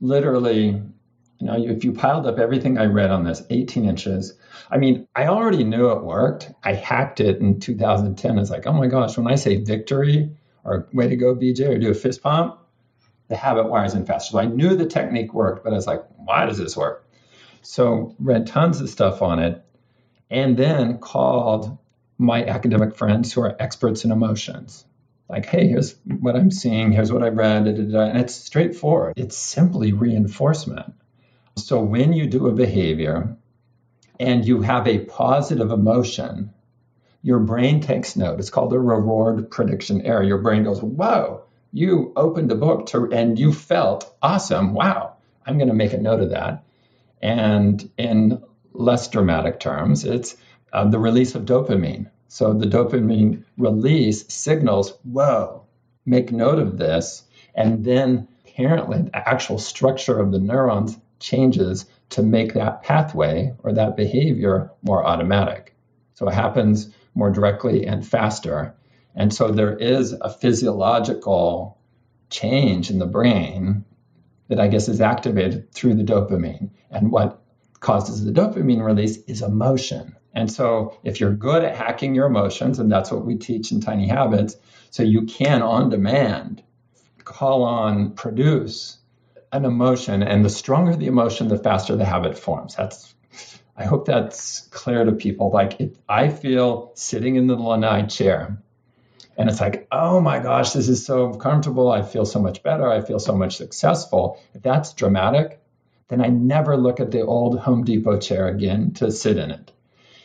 [0.00, 4.34] literally, you know, if you piled up everything I read on this, 18 inches,
[4.70, 6.50] I mean, I already knew it worked.
[6.62, 8.38] I hacked it in 2010.
[8.38, 11.78] It's like, oh my gosh, when I say victory or way to go, BJ, or
[11.78, 12.58] do a fist pump,
[13.34, 14.32] the habit wires in faster.
[14.32, 17.04] So I knew the technique worked, but I was like, why does this work?
[17.62, 19.64] So read tons of stuff on it
[20.30, 21.76] and then called
[22.16, 24.84] my academic friends who are experts in emotions.
[25.28, 28.00] Like, hey, here's what I'm seeing, here's what I read, da, da, da.
[28.02, 29.14] and it's straightforward.
[29.16, 30.94] It's simply reinforcement.
[31.56, 33.36] So when you do a behavior
[34.20, 36.52] and you have a positive emotion,
[37.22, 38.38] your brain takes note.
[38.38, 40.22] It's called the reward prediction error.
[40.22, 41.44] Your brain goes, whoa,
[41.74, 44.74] you opened a book to, and you felt awesome.
[44.74, 46.62] Wow, I'm going to make a note of that.
[47.20, 50.36] And in less dramatic terms, it's
[50.72, 52.10] uh, the release of dopamine.
[52.28, 55.64] So the dopamine release signals, whoa,
[56.06, 57.24] make note of this.
[57.56, 63.72] And then apparently the actual structure of the neurons changes to make that pathway or
[63.72, 65.74] that behavior more automatic.
[66.14, 68.76] So it happens more directly and faster.
[69.14, 71.78] And so there is a physiological
[72.30, 73.84] change in the brain
[74.48, 76.70] that I guess is activated through the dopamine.
[76.90, 77.40] And what
[77.80, 80.16] causes the dopamine release is emotion.
[80.34, 83.80] And so if you're good at hacking your emotions, and that's what we teach in
[83.80, 84.56] Tiny Habits,
[84.90, 86.62] so you can on demand
[87.24, 88.98] call on, produce
[89.52, 92.76] an emotion, and the stronger the emotion, the faster the habit forms.
[92.76, 93.14] That's
[93.76, 95.50] I hope that's clear to people.
[95.50, 98.62] Like I feel sitting in the lanai chair
[99.36, 101.90] and it's like, oh my gosh, this is so comfortable.
[101.90, 102.88] I feel so much better.
[102.88, 104.40] I feel so much successful.
[104.54, 105.60] If that's dramatic,
[106.08, 109.72] then I never look at the old Home Depot chair again to sit in it.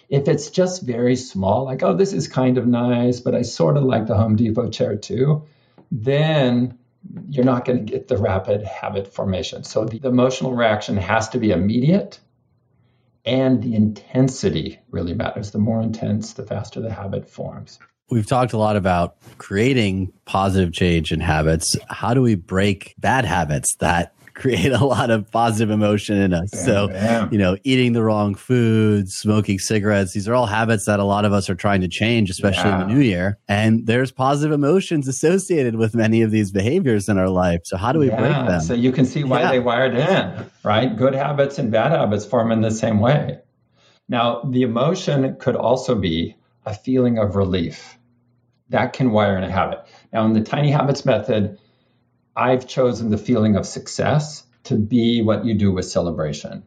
[0.09, 3.77] If it's just very small, like, oh, this is kind of nice, but I sort
[3.77, 5.43] of like the Home Depot chair too,
[5.91, 6.77] then
[7.29, 9.63] you're not going to get the rapid habit formation.
[9.63, 12.19] So the emotional reaction has to be immediate
[13.25, 15.51] and the intensity really matters.
[15.51, 17.79] The more intense, the faster the habit forms.
[18.11, 21.77] We've talked a lot about creating positive change in habits.
[21.89, 26.49] How do we break bad habits that create a lot of positive emotion in us.
[26.51, 27.31] Damn, so, damn.
[27.33, 31.25] you know, eating the wrong foods, smoking cigarettes, these are all habits that a lot
[31.25, 32.81] of us are trying to change, especially yeah.
[32.81, 33.37] in the new year.
[33.49, 37.59] And there's positive emotions associated with many of these behaviors in our life.
[37.65, 38.61] So, how do we yeah, break them?
[38.61, 39.51] So, you can see why yeah.
[39.51, 40.95] they wired in, right?
[40.95, 43.39] Good habits and bad habits form in the same way.
[44.07, 47.98] Now, the emotion could also be a feeling of relief.
[48.69, 49.79] That can wire in a habit.
[50.13, 51.59] Now, in the tiny habits method,
[52.35, 56.63] I've chosen the feeling of success to be what you do with celebration.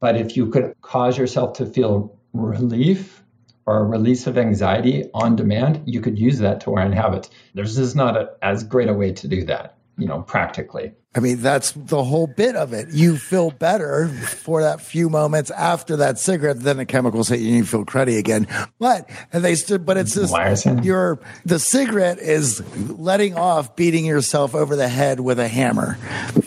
[0.00, 3.22] But if you could cause yourself to feel relief
[3.66, 7.30] or a release of anxiety on demand, you could use that to wire in habits.
[7.54, 10.92] There's just not a, as great a way to do that, you know, practically.
[11.16, 12.88] I mean, that's the whole bit of it.
[12.90, 17.48] You feel better for that few moments after that cigarette, then the chemicals hit you
[17.48, 18.48] and you feel cruddy again.
[18.80, 24.56] But and they stood, but it's just your the cigarette is letting off beating yourself
[24.56, 25.98] over the head with a hammer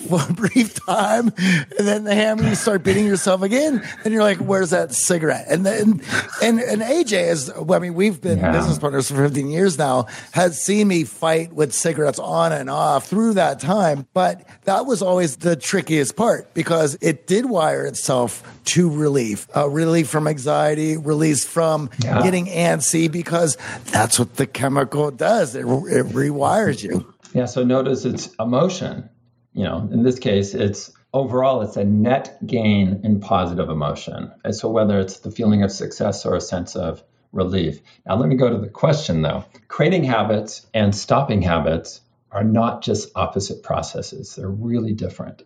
[0.08, 4.24] for a brief time, and then the hammer you start beating yourself again, and you're
[4.24, 6.01] like, "Where's that cigarette?" And then
[6.41, 8.51] and and AJ is, I mean, we've been yeah.
[8.51, 13.08] business partners for 15 years now, has seen me fight with cigarettes on and off
[13.08, 18.43] through that time, but that was always the trickiest part because it did wire itself
[18.66, 22.22] to relief, uh, relief from anxiety, release from yeah.
[22.22, 25.55] getting antsy because that's what the chemical does.
[25.55, 27.14] It, it rewires you.
[27.34, 27.45] Yeah.
[27.45, 29.10] So notice it's emotion.
[29.58, 34.32] You know, in this case, it's overall it's a net gain in positive emotion.
[34.43, 37.01] And so whether it's the feeling of success or a sense of
[37.32, 37.82] relief.
[38.05, 39.45] Now let me go to the question though.
[39.68, 42.01] Creating habits and stopping habits
[42.32, 45.41] are not just opposite processes, they're really different.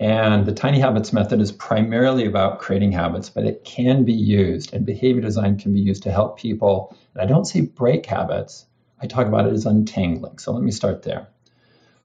[0.00, 4.72] And the tiny habits method is primarily about creating habits, but it can be used,
[4.72, 6.96] and behavior design can be used to help people.
[7.12, 8.64] And I don't say break habits,
[9.02, 10.38] I talk about it as untangling.
[10.38, 11.28] So let me start there.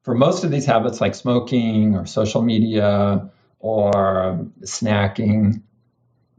[0.04, 3.30] For most of these habits, like smoking or social media
[3.60, 5.62] or snacking,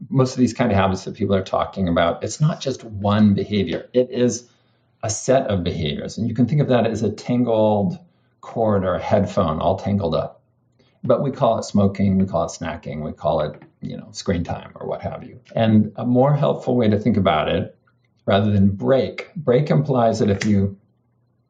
[0.09, 3.33] most of these kind of habits that people are talking about, it's not just one
[3.33, 4.49] behavior, it is
[5.03, 6.17] a set of behaviors.
[6.17, 7.97] And you can think of that as a tangled
[8.41, 10.41] cord or a headphone all tangled up.
[11.03, 14.43] But we call it smoking, we call it snacking, we call it, you know, screen
[14.43, 15.39] time or what have you.
[15.55, 17.75] And a more helpful way to think about it,
[18.25, 20.77] rather than break, break implies that if you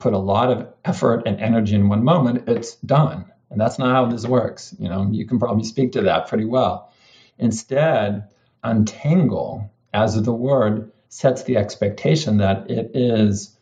[0.02, 3.32] put a lot of effort and energy in one moment, it's done.
[3.50, 4.76] And that's not how this works.
[4.80, 6.92] You know, you can probably speak to that pretty well.
[7.38, 8.30] Instead,
[8.64, 13.58] untangle, as the word, sets the expectation that it is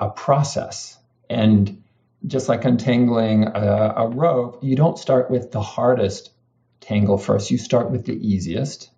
[0.00, 0.98] a process.
[1.28, 1.82] And
[2.26, 6.30] just like untangling a, a, rope, you don't start with the hardest
[6.80, 7.50] tangle first.
[7.50, 8.90] You start with the easiest,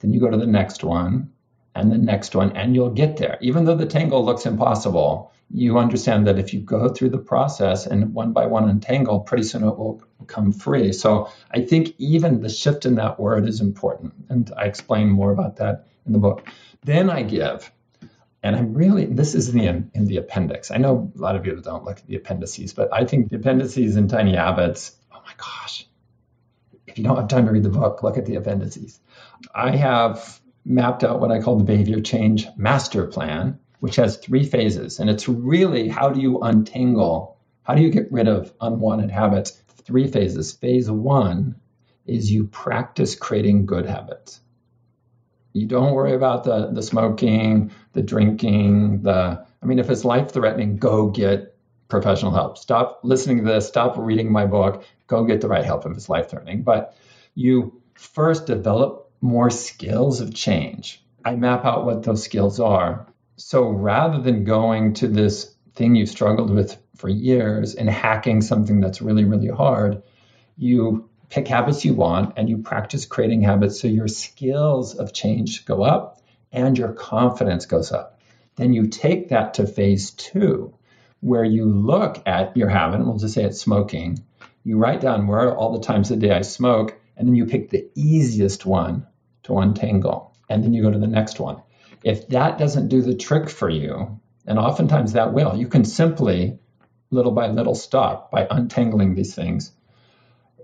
[0.00, 1.32] then you go to the next one,
[1.74, 3.38] and the next one, and you'll get there.
[3.40, 7.86] Even though the tangle looks impossible, you understand that if you go through the process
[7.86, 10.92] and one by one untangle, pretty soon it will come free.
[10.92, 14.14] So I think even the shift in that word is important.
[14.28, 16.48] And I explain more about that in the book.
[16.82, 17.70] Then I give
[18.44, 19.66] and I'm really, this is in the,
[19.98, 20.70] in the appendix.
[20.70, 23.36] I know a lot of you don't look at the appendices, but I think the
[23.36, 25.88] appendices in Tiny Habits, oh my gosh.
[26.86, 29.00] If you don't have time to read the book, look at the appendices.
[29.54, 34.44] I have mapped out what I call the behavior change master plan, which has three
[34.44, 34.98] phases.
[34.98, 39.60] And it's really how do you untangle, how do you get rid of unwanted habits?
[39.84, 40.52] Three phases.
[40.52, 41.56] Phase one
[42.06, 44.40] is you practice creating good habits.
[45.52, 50.32] You don't worry about the the smoking, the drinking, the I mean, if it's life
[50.32, 51.56] threatening, go get
[51.88, 52.58] professional help.
[52.58, 56.08] Stop listening to this, stop reading my book, go get the right help if it's
[56.08, 56.62] life threatening.
[56.62, 56.96] But
[57.34, 61.02] you first develop more skills of change.
[61.24, 63.06] I map out what those skills are.
[63.36, 68.80] So rather than going to this thing you struggled with for years and hacking something
[68.80, 70.02] that's really, really hard,
[70.58, 75.64] you pick habits you want and you practice creating habits so your skills of change
[75.64, 76.20] go up
[76.52, 78.20] and your confidence goes up.
[78.56, 80.74] Then you take that to phase two,
[81.20, 84.22] where you look at your habit, and we'll just say it's smoking.
[84.64, 87.46] You write down where all the times of the day I smoke, and then you
[87.46, 89.06] pick the easiest one
[89.44, 90.36] to untangle.
[90.48, 91.62] And then you go to the next one.
[92.02, 96.58] If that doesn't do the trick for you, and oftentimes that will, you can simply
[97.10, 99.72] little by little stop by untangling these things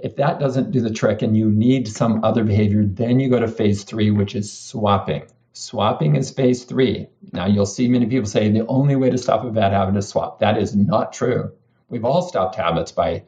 [0.02, 3.40] if that doesn't do the trick and you need some other behavior, then you go
[3.40, 5.24] to phase three, which is swapping.
[5.52, 7.08] Swapping is phase three.
[7.32, 10.08] Now, you'll see many people say the only way to stop a bad habit is
[10.08, 10.38] swap.
[10.40, 11.52] That is not true.
[11.88, 13.24] We've all stopped habits by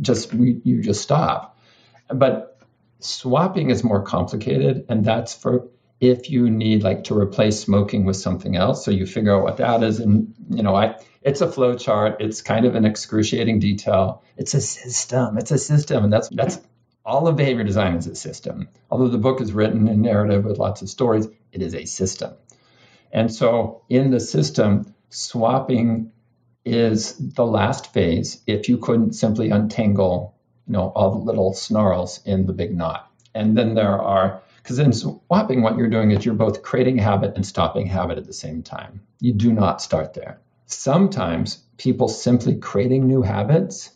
[0.00, 1.58] just, you just stop.
[2.08, 2.51] But
[3.04, 5.68] swapping is more complicated, and that's for
[6.02, 8.84] if you need like to replace smoking with something else.
[8.84, 10.00] So you figure out what that is.
[10.00, 12.16] And, you know, I, it's a flow chart.
[12.18, 14.24] It's kind of an excruciating detail.
[14.36, 15.38] It's a system.
[15.38, 16.02] It's a system.
[16.02, 16.60] And that's, that's
[17.04, 18.68] all of behavior design is a system.
[18.90, 22.32] Although the book is written in narrative with lots of stories, it is a system.
[23.12, 26.10] And so in the system, swapping
[26.64, 30.34] is the last phase if you couldn't simply untangle,
[30.66, 33.10] you know, all the little snarls in the big knot.
[33.34, 37.32] And then there are because in swapping, what you're doing is you're both creating habit
[37.34, 39.00] and stopping habit at the same time.
[39.20, 40.40] You do not start there.
[40.66, 43.90] Sometimes people simply creating new habits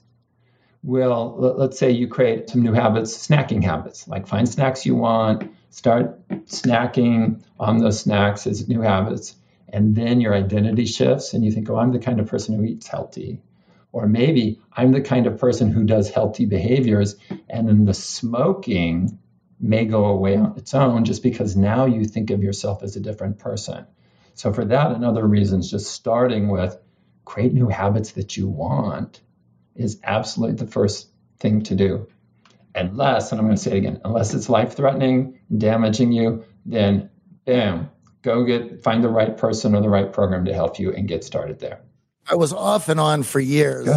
[0.83, 5.53] will, let's say you create some new habits, snacking habits, like find snacks you want,
[5.71, 9.37] start snacking on those snacks as new habits.
[9.69, 12.64] And then your identity shifts and you think, oh, I'm the kind of person who
[12.64, 13.41] eats healthy.
[13.97, 17.16] Or maybe I'm the kind of person who does healthy behaviors.
[17.49, 19.18] And then the smoking
[19.59, 23.01] may go away on its own just because now you think of yourself as a
[23.01, 23.86] different person.
[24.34, 26.78] So, for that and other reasons, just starting with
[27.24, 29.22] create new habits that you want
[29.74, 32.07] is absolutely the first thing to do.
[32.74, 37.09] Unless, and I'm going to say it again, unless it's life threatening, damaging you, then
[37.47, 37.88] bam,
[38.20, 41.24] go get find the right person or the right program to help you and get
[41.24, 41.80] started there.
[42.29, 43.89] I was off and on for years.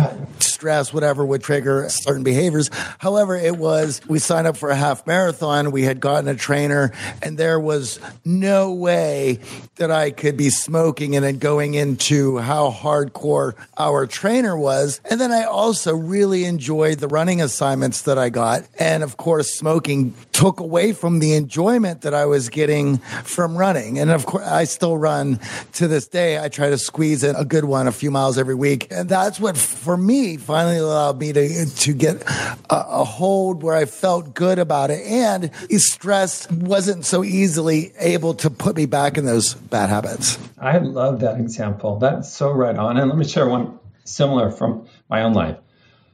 [0.60, 2.70] Stress, whatever would trigger certain behaviors.
[2.97, 5.72] However, it was, we signed up for a half marathon.
[5.72, 6.91] We had gotten a trainer
[7.22, 9.39] and there was no way
[9.78, 14.99] that I could be smoking and then going into how hardcore our trainer was.
[15.10, 18.68] And then I also really enjoyed the running assignments that I got.
[18.78, 23.97] And of course, smoking took away from the enjoyment that I was getting from running.
[23.97, 25.39] And of course, I still run
[25.74, 26.38] to this day.
[26.38, 28.88] I try to squeeze in a good one a few miles every week.
[28.91, 32.24] And that's what, for me, finally allowed me to to get
[32.72, 38.34] a, a hold where I felt good about it, and stress wasn't so easily able
[38.34, 40.39] to put me back in those bad habits.
[40.58, 42.00] I love that example.
[42.00, 42.97] That's so right on.
[42.97, 45.58] And let me share one similar from my own life.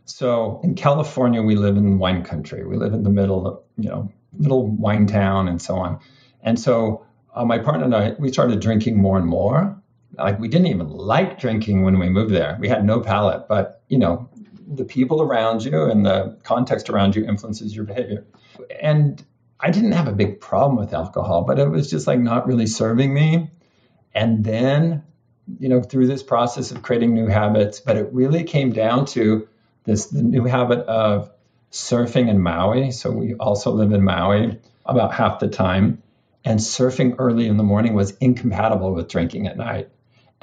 [0.04, 2.66] So in California, we live in wine country.
[2.66, 5.98] We live in the middle of, you know, little wine town and so on.
[6.44, 9.82] And so uh, my partner and I, we started drinking more and more.
[10.18, 12.58] Like we didn't even like drinking when we moved there.
[12.60, 14.30] We had no palate, but you know,
[14.68, 18.26] the people around you and the context around you influences your behavior.
[18.82, 19.24] And
[19.60, 22.68] I didn't have a big problem with alcohol, but it was just like not really
[22.68, 23.52] serving me.
[24.14, 25.04] And then,
[25.60, 29.48] you know, through this process of creating new habits, but it really came down to
[29.84, 31.32] this the new habit of
[31.72, 32.92] surfing in Maui.
[32.92, 36.02] So we also live in Maui about half the time.
[36.44, 39.90] And surfing early in the morning was incompatible with drinking at night.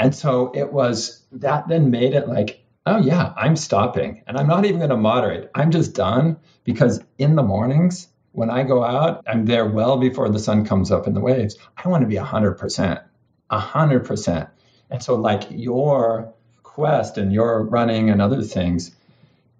[0.02, 4.48] And so it was that then made it like, oh, yeah, I'm stopping and I'm
[4.48, 5.48] not even going to moderate.
[5.54, 10.28] I'm just done because in the mornings, when I go out, I'm there well before
[10.28, 11.56] the sun comes up in the waves.
[11.76, 13.04] I want to be 100%,
[13.52, 14.50] 100%.
[14.90, 16.34] And so, like your
[16.64, 18.90] quest and your running and other things,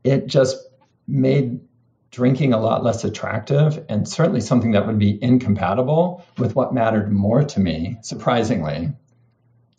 [0.03, 0.57] it just
[1.07, 1.61] made
[2.11, 7.13] drinking a lot less attractive and certainly something that would be incompatible with what mattered
[7.13, 8.93] more to me, surprisingly.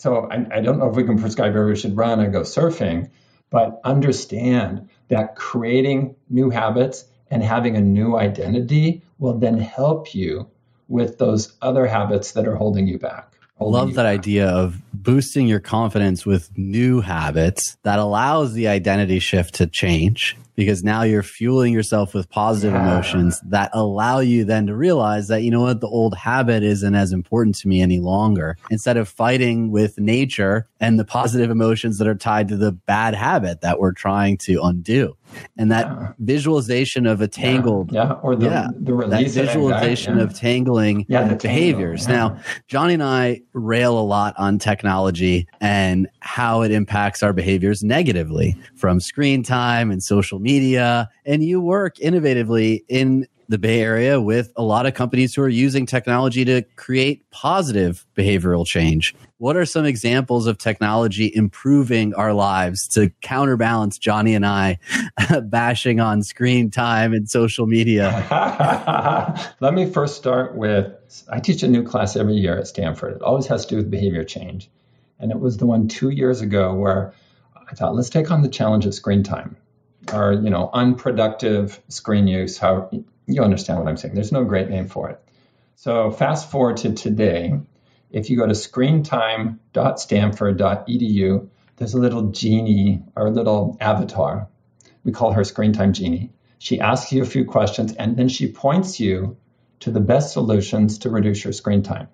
[0.04, 3.10] So I, I don't know if we can prescribe everybody should run or go surfing,
[3.50, 10.50] but understand that creating new habits and having a new identity will then help you
[10.90, 13.32] with those other habits that are holding you back.
[13.56, 14.20] Holding Love you that back.
[14.20, 20.36] idea of boosting your confidence with new habits that allows the identity shift to change
[20.56, 22.84] because now you're fueling yourself with positive Yeah.
[22.84, 26.96] emotions that allow you then to realize that, you know what, the old habit isn't
[26.96, 28.58] as important to me any longer.
[28.70, 33.16] Instead of fighting with nature and the positive emotions that are tied to the bad
[33.16, 35.16] habit that we're trying to undo.
[35.58, 36.08] And that Yeah.
[36.20, 41.06] visualization of a tangled Yeah, or the, yeah, the that release of visualization of tangling
[41.08, 42.06] Yeah, tangle, behaviors.
[42.08, 42.14] yeah.
[42.16, 42.38] Now,
[42.68, 48.56] Johnny and I rail a lot on technology and how it impacts our behaviors negatively
[48.76, 51.10] from screen time and social media.
[51.26, 55.50] And you work innovatively in the Bay Area with a lot of companies who are
[55.50, 59.16] using technology to create positive behavioral change.
[59.38, 64.80] What are some examples of technology improving our lives to counterbalance Johnny and I
[65.44, 68.26] bashing on screen time and social media?
[69.60, 70.92] Let me first start with
[71.30, 73.18] I teach a new class every year at Stanford.
[73.18, 74.70] It always has to do with behavior change.
[75.20, 77.14] And it was the one two years ago where
[77.70, 79.58] I thought, let's take on the challenge of screen time
[80.12, 82.58] or, you know, unproductive screen use.
[82.58, 82.90] How
[83.28, 84.16] you understand what I'm saying.
[84.16, 85.20] There's no great name for it.
[85.76, 87.60] So fast forward to today.
[88.10, 94.48] If you go to screentime.stanford.edu, there's a little genie or a little avatar.
[95.04, 96.32] We call her Screen Time Genie.
[96.60, 99.38] She asks you a few questions and then she points you
[99.82, 102.08] to the best solutions to reduce your screen time.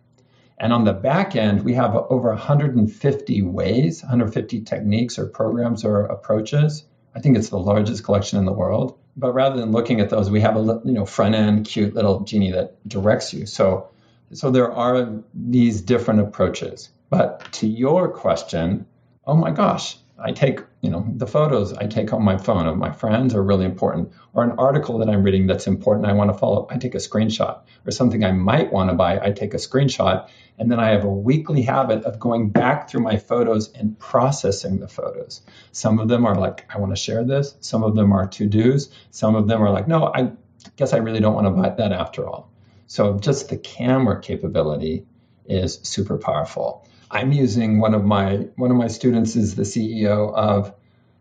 [0.57, 6.05] And on the back end, we have over 150 ways, 150 techniques or programs or
[6.05, 6.83] approaches.
[7.16, 8.97] I think it's the largest collection in the world.
[9.18, 12.22] But rather than looking at those, we have a you know front end cute little
[12.22, 13.45] genie that directs you.
[13.45, 13.89] So
[14.34, 16.89] so there are these different approaches.
[17.10, 18.86] But to your question,
[19.26, 22.78] oh my gosh, I take, you know, the photos I take on my phone of
[22.78, 24.11] my friends are really important.
[24.34, 26.99] Or an article that I'm reading that's important, I want to follow I take a
[26.99, 27.61] screenshot.
[27.86, 30.30] Or something I might want to buy, I take a screenshot.
[30.57, 34.80] And then I have a weekly habit of going back through my photos and processing
[34.80, 35.41] the photos.
[35.72, 37.55] Some of them are like, I want to share this.
[37.61, 38.89] Some of them are to dos.
[39.11, 40.32] Some of them are like, no, I
[40.76, 42.51] guess I really don't want to buy that after all.
[42.88, 45.05] So just the camera capability
[45.45, 46.88] is super powerful.
[47.12, 50.74] I'm using one of my one of my students is the CEO of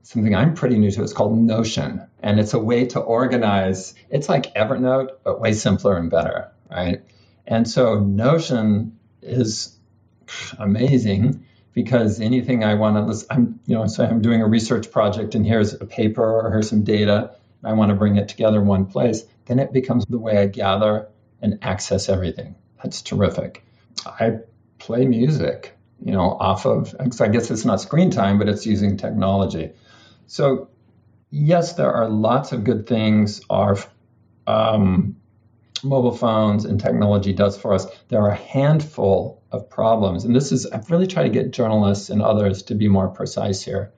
[0.03, 1.03] something I'm pretty new to.
[1.03, 3.95] It's called Notion, and it's a way to organize.
[4.11, 7.03] It's like Evernote, but way simpler and better, right?
[7.47, 9.77] And so Notion is
[10.59, 14.91] amazing because anything I want to list, I'm you know, so I'm doing a research
[14.91, 17.35] project, and here's a paper or here's some data.
[17.65, 19.25] I want to bring it together in one place.
[19.47, 21.09] Then it becomes the way I gather
[21.41, 22.57] and access everything.
[22.83, 23.65] That's terrific.
[24.07, 24.39] I
[24.79, 28.97] play music, you know, off of, I guess it's not screen time, but it's using
[28.97, 29.73] technology.
[30.27, 30.69] So,
[31.31, 33.77] yes, there are lots of good things our
[34.47, 35.17] um,
[35.83, 37.87] mobile phones and technology does for us.
[38.09, 40.25] There are a handful of problems.
[40.25, 43.63] And this is, I've really tried to get journalists and others to be more precise
[43.63, 43.93] here.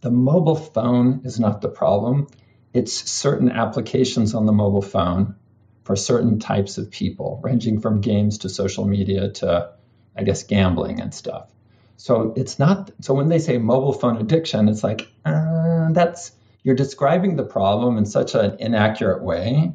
[0.00, 2.26] The mobile phone is not the problem,
[2.74, 5.36] it's certain applications on the mobile phone
[5.84, 9.72] for certain types of people, ranging from games to social media to,
[10.16, 11.48] I guess, gambling and stuff.
[11.96, 12.90] So it's not.
[13.00, 16.32] So when they say mobile phone addiction, it's like uh, that's
[16.62, 19.72] you're describing the problem in such an inaccurate way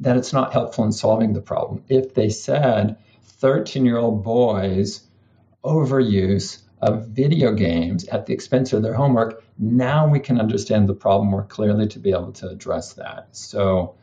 [0.00, 1.84] that it's not helpful in solving the problem.
[1.88, 5.02] If they said 13 year old boys
[5.64, 10.94] overuse of video games at the expense of their homework, now we can understand the
[10.94, 13.28] problem more clearly to be able to address that.
[13.30, 13.94] So,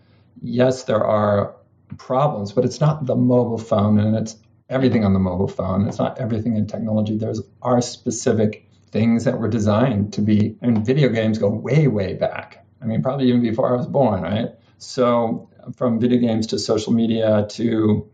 [0.41, 1.55] yes, there are
[1.97, 4.37] problems, but it's not the mobile phone and it's
[4.69, 5.87] everything on the mobile phone.
[5.87, 7.17] It's not everything in technology.
[7.17, 11.87] There's our specific things that were designed to be, I mean, video games go way,
[11.87, 12.65] way back.
[12.81, 14.49] I mean, probably even before I was born, right?
[14.77, 18.09] So, from video games to social media to,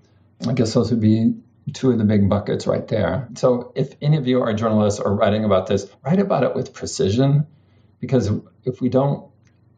[0.48, 1.36] I guess those would be
[1.74, 3.30] two of the big buckets right there.
[3.36, 6.74] So, if any of you are journalists or writing about this, write about it with
[6.74, 7.46] precision
[8.00, 8.32] because
[8.64, 9.30] if we don't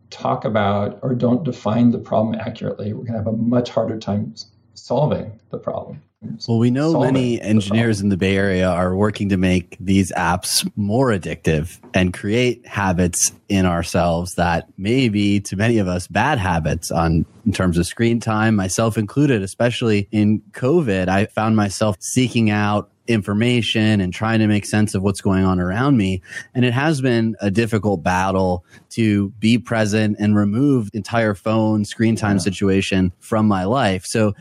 [0.10, 4.00] talk about or don't define the problem accurately, we're going to have a much harder
[4.00, 4.34] time
[4.74, 6.02] solving the problem.
[6.48, 10.68] Well, we know many engineers in the Bay Area are working to make these apps
[10.76, 16.40] more addictive and create habits in ourselves that may be to many of us bad
[16.40, 21.08] habits on in terms of screen time, myself included, especially in COVID.
[21.08, 25.60] I found myself seeking out information and trying to make sense of what's going on
[25.60, 26.22] around me.
[26.54, 32.16] And it has been a difficult battle to be present and remove entire phone screen
[32.16, 32.42] time yeah.
[32.42, 34.04] situation from my life.
[34.06, 34.34] So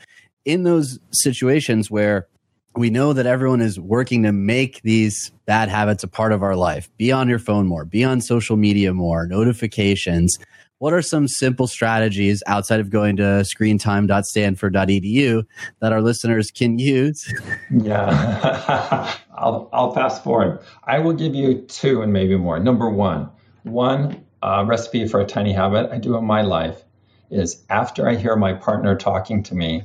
[0.46, 2.28] in those situations where
[2.74, 6.56] we know that everyone is working to make these bad habits a part of our
[6.56, 6.88] life.
[6.96, 10.38] Be on your phone more, be on social media more, notifications.
[10.78, 15.46] What are some simple strategies outside of going to screentime.stanford.edu
[15.80, 17.32] that our listeners can use?
[17.70, 20.60] Yeah, I'll, I'll fast forward.
[20.84, 22.60] I will give you two and maybe more.
[22.60, 23.30] Number one,
[23.62, 26.84] one uh, recipe for a tiny habit I do in my life
[27.30, 29.82] is after I hear my partner talking to me,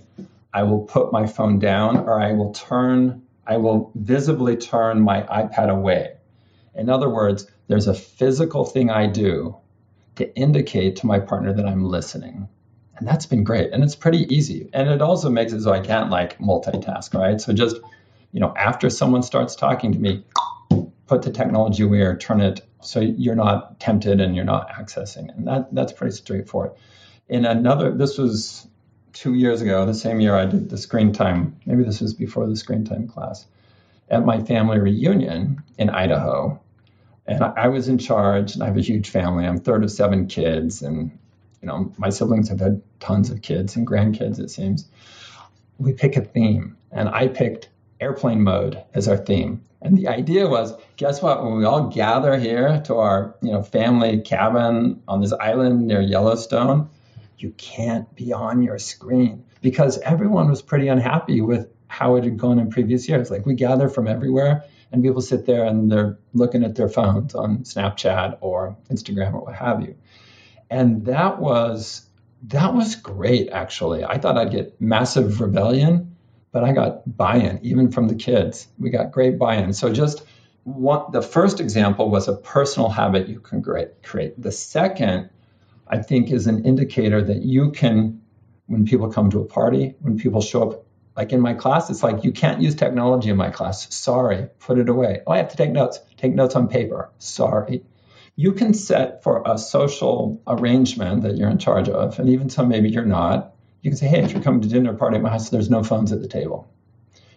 [0.54, 5.24] I will put my phone down or I will turn, I will visibly turn my
[5.24, 6.18] iPad away.
[6.76, 9.58] In other words, there's a physical thing I do
[10.16, 12.48] to indicate to my partner that I'm listening.
[12.98, 13.72] And that's been great.
[13.72, 14.70] And it's pretty easy.
[14.74, 17.40] And it also makes it so I can't like multitask, right?
[17.40, 17.78] So just,
[18.32, 20.24] you know, after someone starts talking to me,
[21.08, 25.36] put the technology away or turn it so you're not tempted and you're not accessing.
[25.36, 26.72] And that that's pretty straightforward.
[27.28, 28.68] In another, this was
[29.14, 32.48] two years ago, the same year I did the screen time, maybe this was before
[32.48, 33.46] the screen time class,
[34.10, 36.60] at my family reunion in Idaho.
[37.28, 39.46] And I, I was in charge, and I have a huge family.
[39.46, 41.18] I'm third of seven kids, and
[41.62, 44.40] you know my siblings have had tons of kids and grandkids.
[44.40, 44.88] It seems.
[45.78, 49.64] We pick a theme, and I picked airplane mode as our theme.
[49.84, 51.44] And the idea was, guess what?
[51.44, 56.02] When we all gather here to our, you know, family cabin on this island near
[56.02, 56.90] Yellowstone,
[57.42, 62.38] you can't be on your screen because everyone was pretty unhappy with how it had
[62.38, 63.30] gone in previous years.
[63.30, 67.36] Like we gather from everywhere and people sit there and they're looking at their phones
[67.36, 69.96] on Snapchat or Instagram or what have you.
[70.70, 72.08] And that was
[72.48, 74.04] that was great actually.
[74.04, 76.16] I thought I'd get massive rebellion,
[76.52, 78.68] but I got buy-in even from the kids.
[78.80, 79.74] We got great buy-in.
[79.74, 80.24] So just
[80.64, 84.42] one, the first example was a personal habit you can create.
[84.42, 85.30] The second
[85.92, 88.22] I think is an indicator that you can,
[88.68, 90.86] when people come to a party, when people show up,
[91.18, 93.94] like in my class, it's like, you can't use technology in my class.
[93.94, 95.22] Sorry, put it away.
[95.28, 96.00] Oh, I have to take notes.
[96.16, 97.12] Take notes on paper.
[97.18, 97.84] Sorry.
[98.38, 102.70] You can set for a social arrangement that you're in charge of, and even some
[102.70, 103.54] maybe you're not.
[103.82, 105.84] You can say, hey, if you're coming to dinner party at my house, there's no
[105.84, 106.72] phones at the table.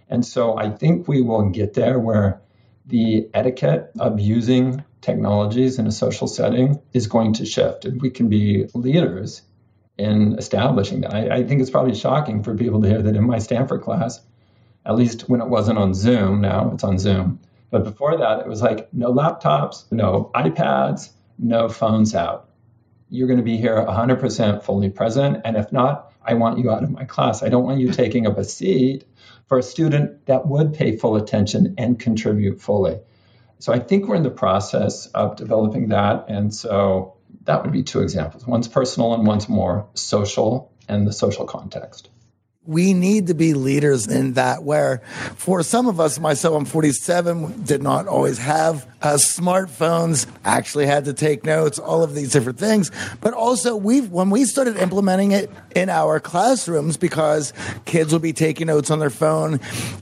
[0.09, 2.41] And so I think we will get there where
[2.87, 7.85] the etiquette of using technologies in a social setting is going to shift.
[7.85, 9.43] And we can be leaders
[9.97, 11.15] in establishing that.
[11.15, 14.21] I, I, think it's probably shocking for people to hear that in my Stanford class,
[14.85, 17.41] at least when it wasn't on Zoom, now it's on Zoom.
[17.71, 22.49] But before that, it was like no laptops, no iPads, no phones out.
[23.09, 25.43] You're going to be here 100% fully present.
[25.45, 27.43] And if not, I want you out of my class.
[27.43, 29.05] I don't want you taking up a seat
[29.47, 32.99] for a student that would pay full attention and contribute fully.
[33.65, 36.27] So I think we're in the process of developing that.
[36.29, 38.47] And so that would be two examples.
[38.47, 42.11] One's personal and one's more social and the social context
[42.67, 44.99] we need to be leaders in that where
[45.37, 51.05] for some of us myself i'm 47 did not always have uh, smartphones actually had
[51.05, 52.91] to take notes all of these different things.
[53.21, 57.53] But also we've when we started implementing it in our classrooms because
[57.85, 59.61] kids would be taking notes on their phone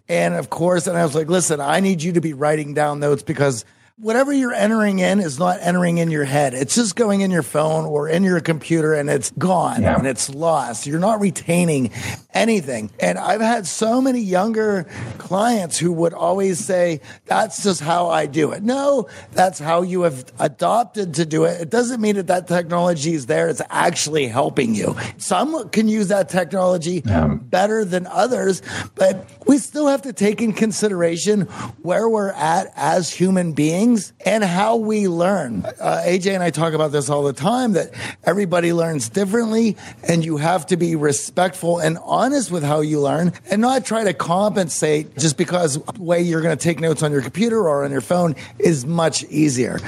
[0.08, 3.00] and of course and i was like listen i need you to be writing down
[3.00, 3.64] notes because
[3.96, 6.54] whatever you're entering in is not entering in your head.
[6.54, 9.96] It's just going in your phone or in your computer and it's gone yeah.
[9.96, 10.86] and it's lost.
[10.86, 11.90] You're not retaining
[12.32, 12.90] anything.
[12.98, 14.86] And I've had so many younger
[15.18, 18.62] clients who would always say, that's just how I do it.
[18.62, 21.60] No, that's how you have adopted to do it.
[21.60, 23.48] It doesn't mean that that technology is there.
[23.48, 24.96] It's actually helping you.
[25.18, 27.26] Some can use that technology yeah.
[27.26, 28.62] better than others,
[28.94, 31.42] but we still have to take in consideration
[31.82, 33.91] where we're at as human beings
[34.24, 35.64] and how we learn.
[35.64, 37.92] Uh, AJ and I talk about this all the time that
[38.24, 39.76] everybody learns differently
[40.08, 44.04] and you have to be respectful and honest with how you learn and not try
[44.04, 47.84] to compensate just because the way you're going to take notes on your computer or
[47.84, 49.78] on your phone is much easier.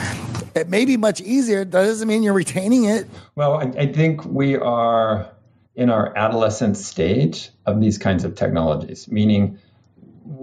[0.55, 1.65] It may be much easier.
[1.65, 3.09] That doesn't mean you're retaining it.
[3.35, 5.31] Well, I, I think we are
[5.75, 9.59] in our adolescent stage of these kinds of technologies, meaning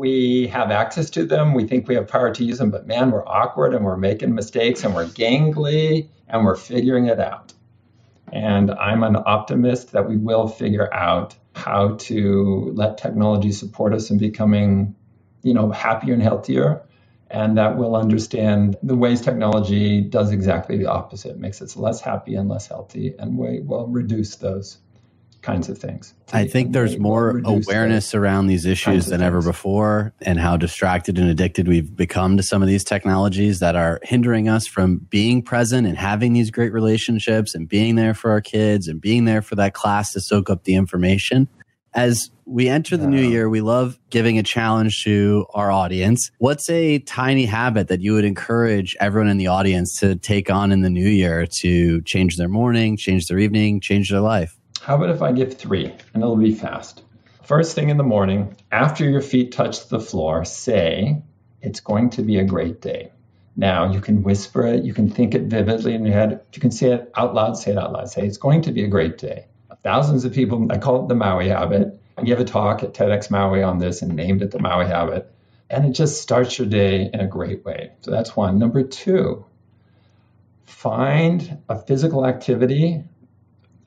[0.01, 1.53] we have access to them.
[1.53, 4.33] We think we have power to use them, but man, we're awkward and we're making
[4.33, 7.53] mistakes and we're gangly and we're figuring it out.
[8.33, 14.09] And I'm an optimist that we will figure out how to let technology support us
[14.09, 14.95] in becoming,
[15.43, 16.81] you know, happier and healthier.
[17.29, 22.33] And that we'll understand the ways technology does exactly the opposite, makes us less happy
[22.33, 24.79] and less healthy, and we will reduce those
[25.41, 26.13] kinds of things.
[26.33, 31.29] I think there's more awareness around these issues than ever before and how distracted and
[31.29, 35.87] addicted we've become to some of these technologies that are hindering us from being present
[35.87, 39.55] and having these great relationships and being there for our kids and being there for
[39.55, 41.47] that class to soak up the information.
[41.93, 46.31] As we enter the new year, we love giving a challenge to our audience.
[46.37, 50.71] What's a tiny habit that you would encourage everyone in the audience to take on
[50.71, 54.57] in the new year to change their morning, change their evening, change their life?
[54.81, 57.03] How about if I give three and it'll be fast?
[57.43, 61.21] First thing in the morning, after your feet touch the floor, say,
[61.61, 63.11] It's going to be a great day.
[63.55, 66.41] Now, you can whisper it, you can think it vividly in your head.
[66.51, 68.09] You can say it out loud, say it out loud.
[68.09, 69.45] Say, It's going to be a great day.
[69.83, 71.99] Thousands of people, I call it the Maui habit.
[72.17, 75.31] I gave a talk at TEDx Maui on this and named it the Maui habit.
[75.69, 77.91] And it just starts your day in a great way.
[78.01, 78.57] So that's one.
[78.57, 79.45] Number two,
[80.65, 83.03] find a physical activity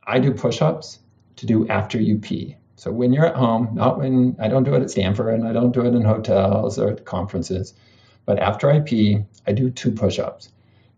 [0.07, 0.99] I do push ups
[1.37, 2.57] to do after you pee.
[2.77, 5.53] So when you're at home, not when I don't do it at Stanford and I
[5.53, 7.75] don't do it in hotels or at conferences,
[8.27, 10.51] but after I pee, I do two push ups.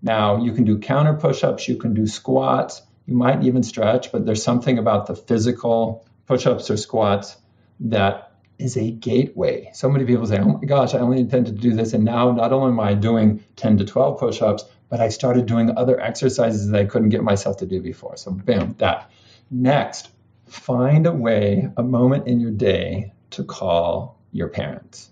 [0.02, 4.12] Now you can do counter push ups, you can do squats, you might even stretch,
[4.12, 7.36] but there's something about the physical push ups or squats
[7.80, 9.70] that is a gateway.
[9.74, 11.92] So many people say, oh my gosh, I only intended to do this.
[11.92, 15.47] And now not only am I doing 10 to 12 push ups, but I started
[15.47, 18.16] doing other exercises that I couldn't get myself to do before.
[18.16, 19.11] So, bam, that.
[19.51, 20.11] Next,
[20.47, 25.11] find a way, a moment in your day to call your parents.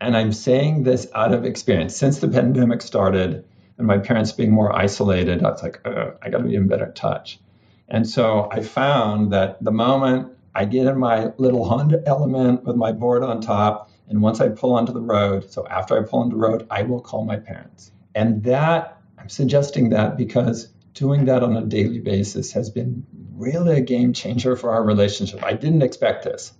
[0.00, 1.96] And I'm saying this out of experience.
[1.96, 3.44] Since the pandemic started
[3.78, 6.92] and my parents being more isolated, I was like, I got to be in better
[6.92, 7.40] touch.
[7.88, 12.76] And so I found that the moment I get in my little Honda element with
[12.76, 16.20] my board on top, and once I pull onto the road, so after I pull
[16.20, 17.90] onto the road, I will call my parents.
[18.14, 18.93] And that,
[19.24, 24.12] I'm suggesting that because doing that on a daily basis has been really a game
[24.12, 25.42] changer for our relationship.
[25.42, 26.52] I didn't expect this,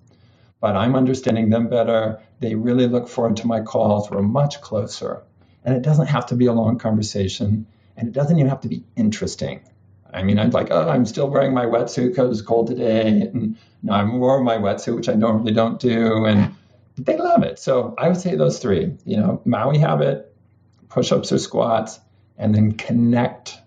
[0.62, 2.22] but I'm understanding them better.
[2.40, 4.10] They really look forward to my calls.
[4.10, 5.24] We're much closer.
[5.62, 7.66] And it doesn't have to be a long conversation,
[7.98, 9.60] and it doesn't even have to be interesting.
[10.10, 13.28] I mean, I'm like, oh, I'm still wearing my wetsuit because it's cold today.
[13.30, 16.24] And now I'm wearing my wetsuit, which I normally don't do.
[16.24, 16.54] And
[16.96, 17.58] they love it.
[17.58, 20.34] So I would say those three, you know, Maui habit,
[20.88, 22.00] push ups or squats,
[22.39, 23.59] and then connect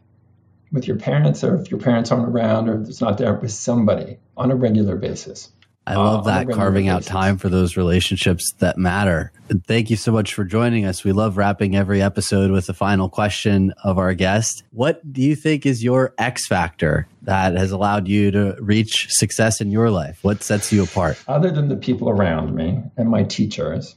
[0.72, 4.18] with your parents, or if your parents aren't around or it's not there, with somebody
[4.36, 5.50] on a regular basis.
[5.88, 9.32] I love that carving out time for those relationships that matter.
[9.68, 11.06] Thank you so much for joining us.
[11.06, 14.64] We love wrapping every episode with the final question of our guest.
[14.72, 19.62] What do you think is your X factor that has allowed you to reach success
[19.62, 20.20] in your life?
[20.24, 21.24] What sets you apart?
[21.26, 23.96] Other than the people around me and my teachers,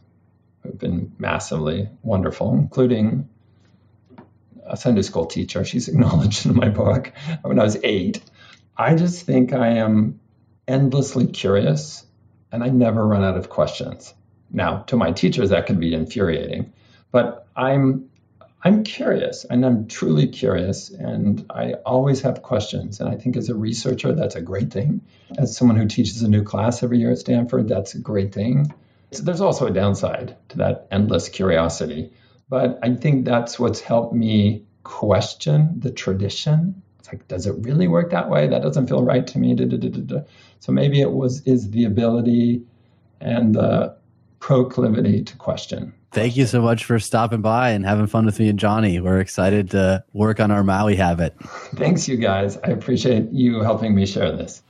[0.63, 3.29] who've been massively wonderful, including
[4.71, 5.65] a Sunday school teacher.
[5.65, 7.13] She's acknowledged in my book
[7.43, 8.23] when I was eight.
[8.77, 10.21] I just think I am
[10.67, 12.05] endlessly curious
[12.53, 14.15] and I never run out of questions.
[14.51, 16.73] Now, to my teachers, that can be infuriating,
[17.13, 18.11] but I'm
[18.63, 23.01] I'm curious and I'm truly curious and I always have questions.
[23.01, 25.01] And I think as a researcher, that's a great thing.
[25.39, 28.75] As someone who teaches a new class every year at Stanford, that's a great thing.
[29.13, 32.13] So there's also a downside to that endless curiosity.
[32.51, 36.83] But I think that's what's helped me question the tradition.
[36.99, 38.49] It's like, does it really work that way?
[38.49, 39.55] That doesn't feel right to me.
[39.55, 40.21] Da, da, da,
[40.59, 42.63] so maybe it was is the ability
[43.21, 43.97] and the
[44.41, 45.95] proclivity to question.
[46.13, 48.99] Thank you so much for stopping by and having fun with me and Johnny.
[48.99, 51.37] We're excited to work on our Maui habit.
[51.77, 52.57] Thanks, you guys.
[52.65, 54.61] I appreciate you helping me share this.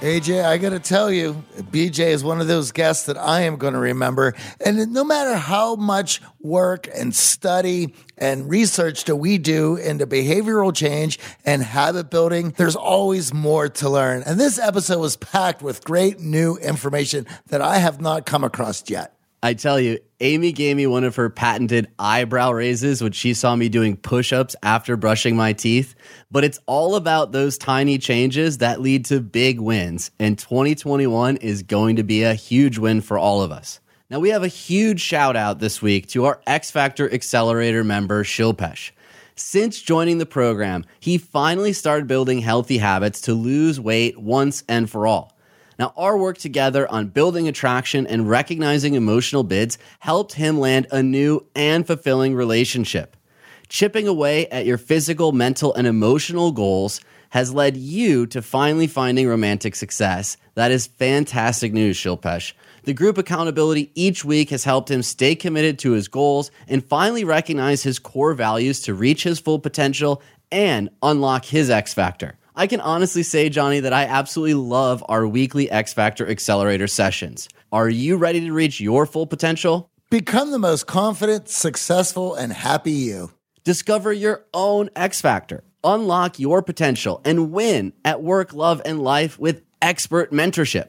[0.00, 3.56] AJ, I got to tell you, BJ is one of those guests that I am
[3.56, 4.34] going to remember.
[4.64, 10.74] And no matter how much work and study and research that we do into behavioral
[10.74, 14.22] change and habit building, there's always more to learn.
[14.24, 18.88] And this episode was packed with great new information that I have not come across
[18.88, 19.19] yet.
[19.42, 23.56] I tell you, Amy gave me one of her patented eyebrow raises when she saw
[23.56, 25.94] me doing push ups after brushing my teeth.
[26.30, 30.10] But it's all about those tiny changes that lead to big wins.
[30.18, 33.80] And 2021 is going to be a huge win for all of us.
[34.10, 38.24] Now, we have a huge shout out this week to our X Factor Accelerator member,
[38.24, 38.90] Shilpesh.
[39.36, 44.90] Since joining the program, he finally started building healthy habits to lose weight once and
[44.90, 45.34] for all.
[45.80, 51.02] Now, our work together on building attraction and recognizing emotional bids helped him land a
[51.02, 53.16] new and fulfilling relationship.
[53.70, 57.00] Chipping away at your physical, mental, and emotional goals
[57.30, 60.36] has led you to finally finding romantic success.
[60.54, 62.52] That is fantastic news, Shilpesh.
[62.82, 67.24] The group accountability each week has helped him stay committed to his goals and finally
[67.24, 70.20] recognize his core values to reach his full potential
[70.52, 72.36] and unlock his X factor.
[72.60, 77.48] I can honestly say, Johnny, that I absolutely love our weekly X Factor Accelerator sessions.
[77.72, 79.90] Are you ready to reach your full potential?
[80.10, 83.30] Become the most confident, successful, and happy you.
[83.64, 89.38] Discover your own X Factor, unlock your potential, and win at work, love, and life
[89.38, 90.88] with expert mentorship.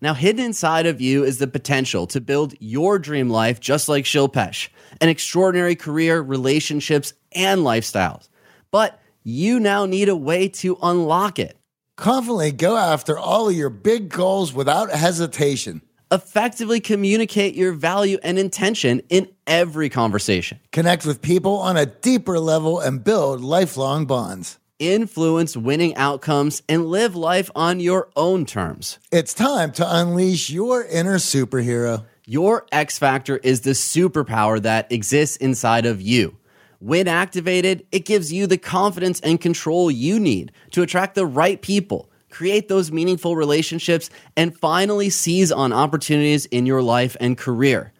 [0.00, 4.06] Now, hidden inside of you is the potential to build your dream life just like
[4.06, 4.70] Shilpesh,
[5.02, 8.30] an extraordinary career, relationships, and lifestyles.
[8.70, 11.56] But you now need a way to unlock it.
[11.96, 15.82] Confidently go after all of your big goals without hesitation.
[16.10, 20.60] Effectively communicate your value and intention in every conversation.
[20.70, 24.58] Connect with people on a deeper level and build lifelong bonds.
[24.78, 28.98] Influence winning outcomes and live life on your own terms.
[29.10, 32.04] It's time to unleash your inner superhero.
[32.26, 36.36] Your X Factor is the superpower that exists inside of you.
[36.82, 41.62] When activated, it gives you the confidence and control you need to attract the right
[41.62, 47.92] people, create those meaningful relationships, and finally seize on opportunities in your life and career.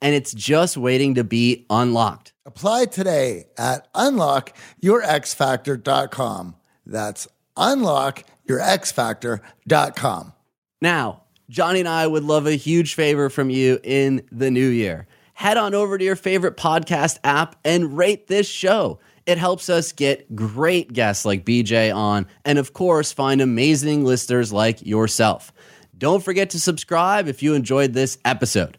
[0.00, 2.32] And it's just waiting to be unlocked.
[2.46, 6.54] Apply today at unlockyourxfactor.com.
[6.86, 7.28] That's
[7.58, 10.32] unlockyourxfactor.com.
[10.80, 15.06] Now, Johnny and I would love a huge favor from you in the new year
[15.40, 18.98] head on over to your favorite podcast app and rate this show.
[19.24, 24.52] It helps us get great guests like BJ on, and of course, find amazing listeners
[24.52, 25.50] like yourself.
[25.96, 28.76] Don't forget to subscribe if you enjoyed this episode.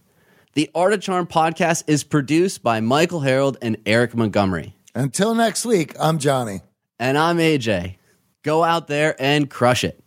[0.53, 4.76] The Art of Charm podcast is produced by Michael Harold and Eric Montgomery.
[4.93, 6.62] Until next week, I'm Johnny.
[6.99, 7.95] And I'm AJ.
[8.43, 9.99] Go out there and crush it.